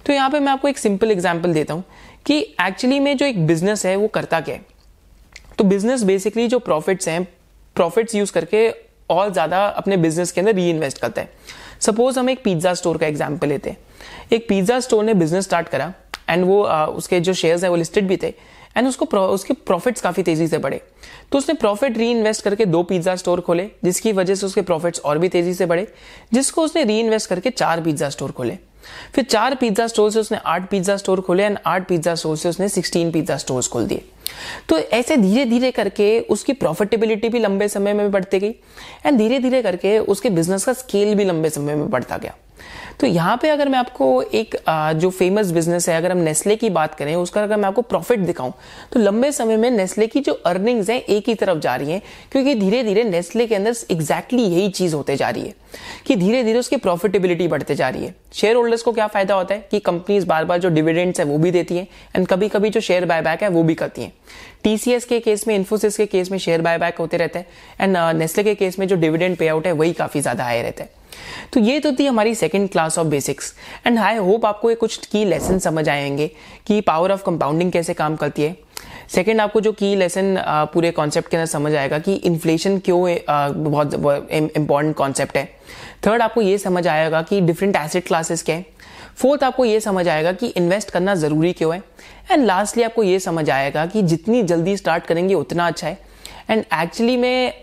तो 0.05 0.13
यहाँ 0.13 0.29
पे 0.29 0.39
मैं 0.39 0.51
आपको 0.51 0.67
एक 0.67 0.77
सिंपल 0.77 1.11
एग्ज़ाम्पल 1.11 1.53
देता 1.53 1.73
हूँ 1.73 1.83
कि 2.25 2.39
एक्चुअली 2.61 2.99
में 2.99 3.17
जो 3.17 3.25
एक 3.25 3.47
बिज़नेस 3.47 3.85
है 3.85 3.95
वो 3.95 4.07
करता 4.07 4.41
क्या 4.41 4.55
है? 4.55 4.61
तो 5.57 5.63
बिज़नेस 5.63 6.03
बेसिकली 6.03 6.47
जो 6.47 6.59
प्रॉफिट्स 6.59 7.07
हैं 7.07 7.23
प्रॉफिट्स 7.75 8.15
यूज़ 8.15 8.31
करके 8.31 8.88
और 9.09 9.31
ज़्यादा 9.31 9.65
अपने 9.67 9.97
बिज़नेस 9.97 10.31
के 10.31 10.41
अंदर 10.41 10.55
री 10.55 10.69
इन्वेस्ट 10.69 10.97
करता 10.97 11.21
है। 11.21 11.31
सपोज़ 11.81 12.19
हम 12.19 12.29
एक 12.29 12.43
पिज़्ज़ा 12.43 12.73
स्टोर 12.73 12.97
का 12.97 13.07
एग्ज़ाम्पल 13.07 13.47
लेते 13.47 13.69
हैं। 13.69 13.77
एक 14.33 14.47
पिज़्ज़ा 14.49 14.79
स्टोर 14.79 15.03
ने 15.03 15.13
बिज़नेस 15.15 15.43
स्टार्ट 15.43 15.69
करा 15.69 15.93
एंड 16.29 16.45
वो 16.45 16.61
आ, 16.63 16.85
उसके 16.85 17.19
जो 17.19 17.33
शेयर्स 17.33 17.63
है 17.63 17.69
वो 17.69 17.75
लिस्टेड 17.75 18.07
भी 18.07 18.17
थे 18.17 18.33
एंड 18.77 18.87
उसको 18.87 19.05
उसके 19.19 19.53
प्रॉफिट्स 19.65 20.01
काफ़ी 20.01 20.23
तेज़ी 20.23 20.47
से 20.47 20.57
बढ़े। 20.57 20.81
तो 21.31 21.37
उसने 21.37 21.53
प्रॉफिट 21.55 21.97
री 21.97 22.09
इन्वेस्ट 22.11 22.43
करके 22.43 22.65
दो 22.67 22.81
पिज़्ज़ा 22.83 23.15
स्टोर 23.15 23.41
खोले 23.41 23.69
जिसकी 23.83 24.11
वजह 24.13 24.35
से 24.35 24.45
उसके 24.45 24.61
प्रॉफिट्स 24.61 24.99
और 25.01 25.17
भी 25.17 25.29
तेज़ी 25.29 25.53
से 25.53 25.65
बढ़े 25.65 25.87
जिसको 26.33 26.63
उसने 26.63 26.83
री 26.83 26.99
इन्वेस्ट 26.99 27.29
करके 27.29 27.49
चार 27.51 27.81
पिज़्ज़ा 27.81 28.09
स्टोर 28.09 28.31
खोले। 28.31 28.57
फिर 29.15 29.23
चार 29.23 29.55
पिज़्ज़ा 29.55 29.87
स्टोर 29.87 30.11
से 30.11 30.19
उसने 30.19 30.37
आठ 30.45 30.69
पिज़्ज़ा 30.69 30.95
स्टोर 30.97 31.21
खोले 31.21 31.43
एंड 31.43 31.57
आठ 31.65 31.87
पिज़्ज़ा 31.87 32.15
स्टोर 32.15 32.37
से 32.37 32.49
उसने 32.49 32.69
सिक्सटीन 32.69 33.11
पिज़्ज़ा 33.11 33.37
स्टोर 33.37 33.63
खोल 33.71 33.85
दिए। 33.87 34.03
तो 34.69 34.77
ऐसे 34.77 35.17
धीरे 35.17 35.45
धीरे 35.45 35.71
करके 35.71 36.19
उसकी 36.19 36.53
प्रॉफिटेबिलिटी 36.53 37.29
भी 37.29 37.39
लंबे 37.39 37.67
समय 37.67 37.93
में 37.93 38.11
बढ़ती 38.11 38.39
गई 38.39 38.55
एंड 39.05 39.17
धीरे 39.17 39.39
धीरे 39.39 39.61
करके 39.61 39.97
उसके 39.99 40.29
बिज़नेस 40.29 40.65
का 40.65 40.73
स्केल 40.73 41.15
भी 41.15 41.23
लंबे 41.23 41.49
समय 41.49 41.75
में 41.75 41.89
बढ़ता 41.89 42.17
गया। 42.17 42.35
तो 42.99 43.07
यहाँ 43.07 43.37
पे 43.41 43.49
अगर 43.49 43.69
मैं 43.69 43.79
आपको 43.79 44.21
एक 44.23 44.55
जो 44.95 45.09
फ़ेमस 45.09 45.51
बिज़नेस 45.51 45.87
है, 45.89 45.95
अगर 45.97 46.11
हम 46.11 46.17
नेस्ले 46.19 46.55
की 46.55 46.69
बात 46.71 46.95
करें, 46.95 47.15
उसका 47.15 47.43
अगर 47.43 47.57
मैं 47.57 47.67
आपको 47.67 47.81
प्रॉफिट 47.83 48.19
दिखाऊँ 48.21 48.53
तो 48.93 48.99
लंबे 48.99 49.31
समय 49.31 49.57
में 49.57 49.69
नेस्ले 49.71 50.07
की 50.07 50.19
जो 50.19 50.33
अर्निंग्स 50.45 50.89
हैं, 50.89 50.99
एक 50.99 51.29
ही 51.29 51.35
तरफ़ 51.35 51.59
जा 51.59 51.75
रही 51.75 51.91
हैं, 51.91 52.01
क्योंकि 52.31 52.55
धीरे 52.55 52.83
धीरे 52.83 53.03
नेस्ले 53.05 53.47
के 53.47 53.55
अंदर 53.55 53.75
एग्जैक्टली 53.91 54.43
यही 54.43 54.69
चीज़ 54.71 54.95
होते 54.95 55.15
जा 55.15 55.29
रही 55.29 55.43
है, 55.43 55.53
कि 56.05 56.15
धीरे 56.15 56.43
धीरे 56.43 56.59
उसकी 56.59 56.77
प्रॉफिटेबिलिटी 56.77 57.47
बढ़ते 57.47 57.75
जा 57.75 57.89
रही 57.89 58.05
है। 58.05 58.13
शेयर 58.33 58.55
होल्डर्स 58.55 58.81
को 58.81 58.91
क्या 58.91 59.07
फ़ायदा 59.07 59.35
होता 59.35 59.55
है 59.55 59.67
कि 59.71 59.79
कंपनीज़ 59.81 60.25
बार 60.25 60.45
बार 60.45 60.59
जो 60.59 60.69
डिविडेंड्स 60.69 61.19
है, 61.19 61.25
वो 61.25 61.37
भी 61.37 61.51
देती 61.51 61.77
है 61.77 61.87
एंड 62.15 62.27
कभी 62.27 62.49
कभी 62.49 62.69
जो 62.69 62.79
शेयर 62.81 63.05
बायबैक 63.05 63.43
है, 63.43 63.49
वो 63.49 63.63
भी 63.63 63.75
करती 63.75 64.01
है। 64.01 64.11
टीसीएस 64.63 65.05
के 65.05 65.19
केस 65.19 65.47
में 65.47 65.55
इन्फोसिस 65.55 65.97
के 65.97 66.05
केस 66.07 66.31
में 66.31 66.37
शेयर 66.39 66.61
बायबैक 66.61 66.97
होते 66.97 67.17
रहते 67.17 67.39
हैं 67.39 67.45
एंड 67.81 67.97
नेस्ले 68.17 68.43
के 68.43 68.55
केस 68.55 68.79
में 68.79 68.87
जो 68.87 68.95
डिविडेंड 68.97 69.37
पे 69.37 69.47
आउट 69.47 69.67
है, 69.67 69.71
वही 69.73 69.93
काफ़ी 69.93 70.21
ज़्यादा 70.21 70.43
हाई 70.43 70.61
रहता 70.61 70.83
है। 70.83 70.97
तो 71.53 71.59
ये 71.59 71.79
तो 71.79 71.91
थी 71.91 72.05
हमारी 72.05 72.35
second 72.35 72.69
class 72.69 72.97
of 72.99 73.07
basics 73.07 73.53
and 73.87 73.99
I 73.99 74.15
hope 74.17 74.45
आपको 74.45 74.69
ये 74.69 74.75
कुछ 74.75 75.05
की 75.05 75.23
लेसन 75.25 75.59
समझ 75.59 75.87
आएँगे 75.89 76.27
कि 76.67 76.79
पावर 76.81 77.11
ऑफ़ 77.11 77.23
कंपाउंडिंग 77.23 77.71
कैसे 77.71 77.93
काम 77.93 78.15
करती 78.15 78.41
है. 78.41 78.55
सेकेंड 79.09 79.41
आपको 79.41 79.61
जो 79.61 79.71
की 79.71 79.95
लेसन 79.95 80.35
पूरे 80.73 80.91
कॉन्सेप्ट 80.91 81.29
के 81.29 81.37
अंदर 81.37 81.47
समझ 81.47 81.73
आएगा 81.75 81.99
कि 81.99 82.13
इन्फ्लेशन 82.15 82.77
क्यों 82.79 83.15
बहुत 83.29 83.93
इंपॉर्टेंट 84.31 84.95
कॉन्सेप्ट 84.95 85.37
है. 85.37 85.45
थर्ड 86.05 86.21
आपको 86.21 86.41
ये 86.41 86.57
समझ 86.57 86.87
आएगा 86.87 87.21
कि 87.21 87.39
डिफरेंट 87.41 87.75
एसेट 87.75 88.07
क्लासेस 88.07 88.43
क्या 88.43 88.55
है. 88.55 88.65
फोर्थ 89.17 89.43
आपको 89.43 89.65
ये 89.65 89.79
समझ 89.79 90.07
आएगा 90.07 90.31
कि 90.31 90.47
इन्वेस्ट 90.47 90.89
करना 90.89 91.15
ज़रूरी 91.15 91.51
क्यों 91.53 91.73
है. 91.73 91.81
एंड 92.31 92.45
लास्टली 92.45 92.83
आपको 92.83 93.03
ये 93.03 93.19
समझ 93.19 93.49
आएगा 93.49 93.85
कि 93.85 94.01
जितनी 94.01 94.43
जल्दी 94.43 94.77
स्टार्ट 94.77 95.05
करेंगे, 95.05 95.33
उतना 95.33 95.67
अच्छा 95.67 95.87
है. 95.87 95.97
एंड 96.49 96.63
एक्चुअली 96.73 97.15
में 97.17 97.53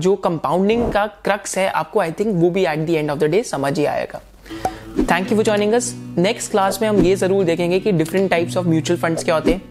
जो 0.00 0.14
कंपाउंडिंग 0.16 0.90
का 0.92 1.06
क्रक्स 1.24 1.56
है, 1.58 1.68
आपको 1.68 2.00
आई 2.00 2.12
थिंक 2.12 2.34
वो 2.36 2.50
भी 2.50 2.64
at 2.66 2.86
the 2.86 2.90
end 2.90 3.10
of 3.10 3.18
the 3.18 3.24
day 3.26 3.42
समझ 3.44 3.78
ही 3.78 3.84
आएगा। 3.86 4.20
Thank 5.00 5.30
you 5.30 5.36
for 5.36 5.44
joining 5.44 5.72
us 5.74 5.92
next 6.18 6.50
class 6.50 6.78
में 6.82 6.88
हम 6.88 7.00
ये 7.02 7.14
ज़रूर 7.16 7.44
देखेंगे 7.44 7.80
कि 7.80 7.92
different 7.92 8.30
types 8.30 8.56
of 8.56 8.66
mutual 8.66 9.00
funds 9.00 9.24
क्या 9.24 9.34
होते 9.34 9.52
हैं 9.52 9.62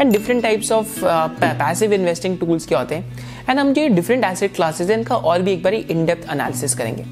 and 0.00 0.12
different 0.12 0.42
types 0.42 0.72
of 0.72 0.98
passive 1.42 1.92
investing 1.92 2.38
tools 2.38 2.66
क्या 2.66 2.78
होते 2.78 2.94
हैं। 2.94 3.46
एंड 3.48 3.58
हम 3.58 3.72
जो 3.72 3.86
डिफरेंट 3.88 4.24
एसेट 4.24 4.54
क्लासेस 4.54 4.90
हैं, 4.90 4.98
इनका 4.98 5.16
और 5.16 5.42
भी 5.42 5.52
एक 5.52 5.62
बार 5.62 5.74
इन 5.74 6.04
डेप्थ 6.06 6.30
एनालिसिस 6.32 6.74
करेंगे 6.74 7.04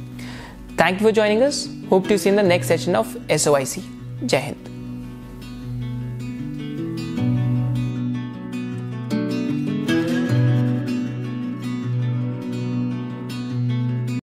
thank 0.80 0.92
you 0.92 1.02
for 1.02 1.12
joining 1.12 1.42
us 1.42 1.66
hope 1.90 2.08
to 2.08 2.16
see 2.16 2.28
in 2.28 2.36
the 2.36 2.46
next 2.46 2.68
session 2.68 2.96
of 2.96 3.16
S 3.30 3.48
O 3.48 3.54
I 3.54 3.64
C 3.66 3.82
जय 4.22 4.38
हिंद 4.38 4.79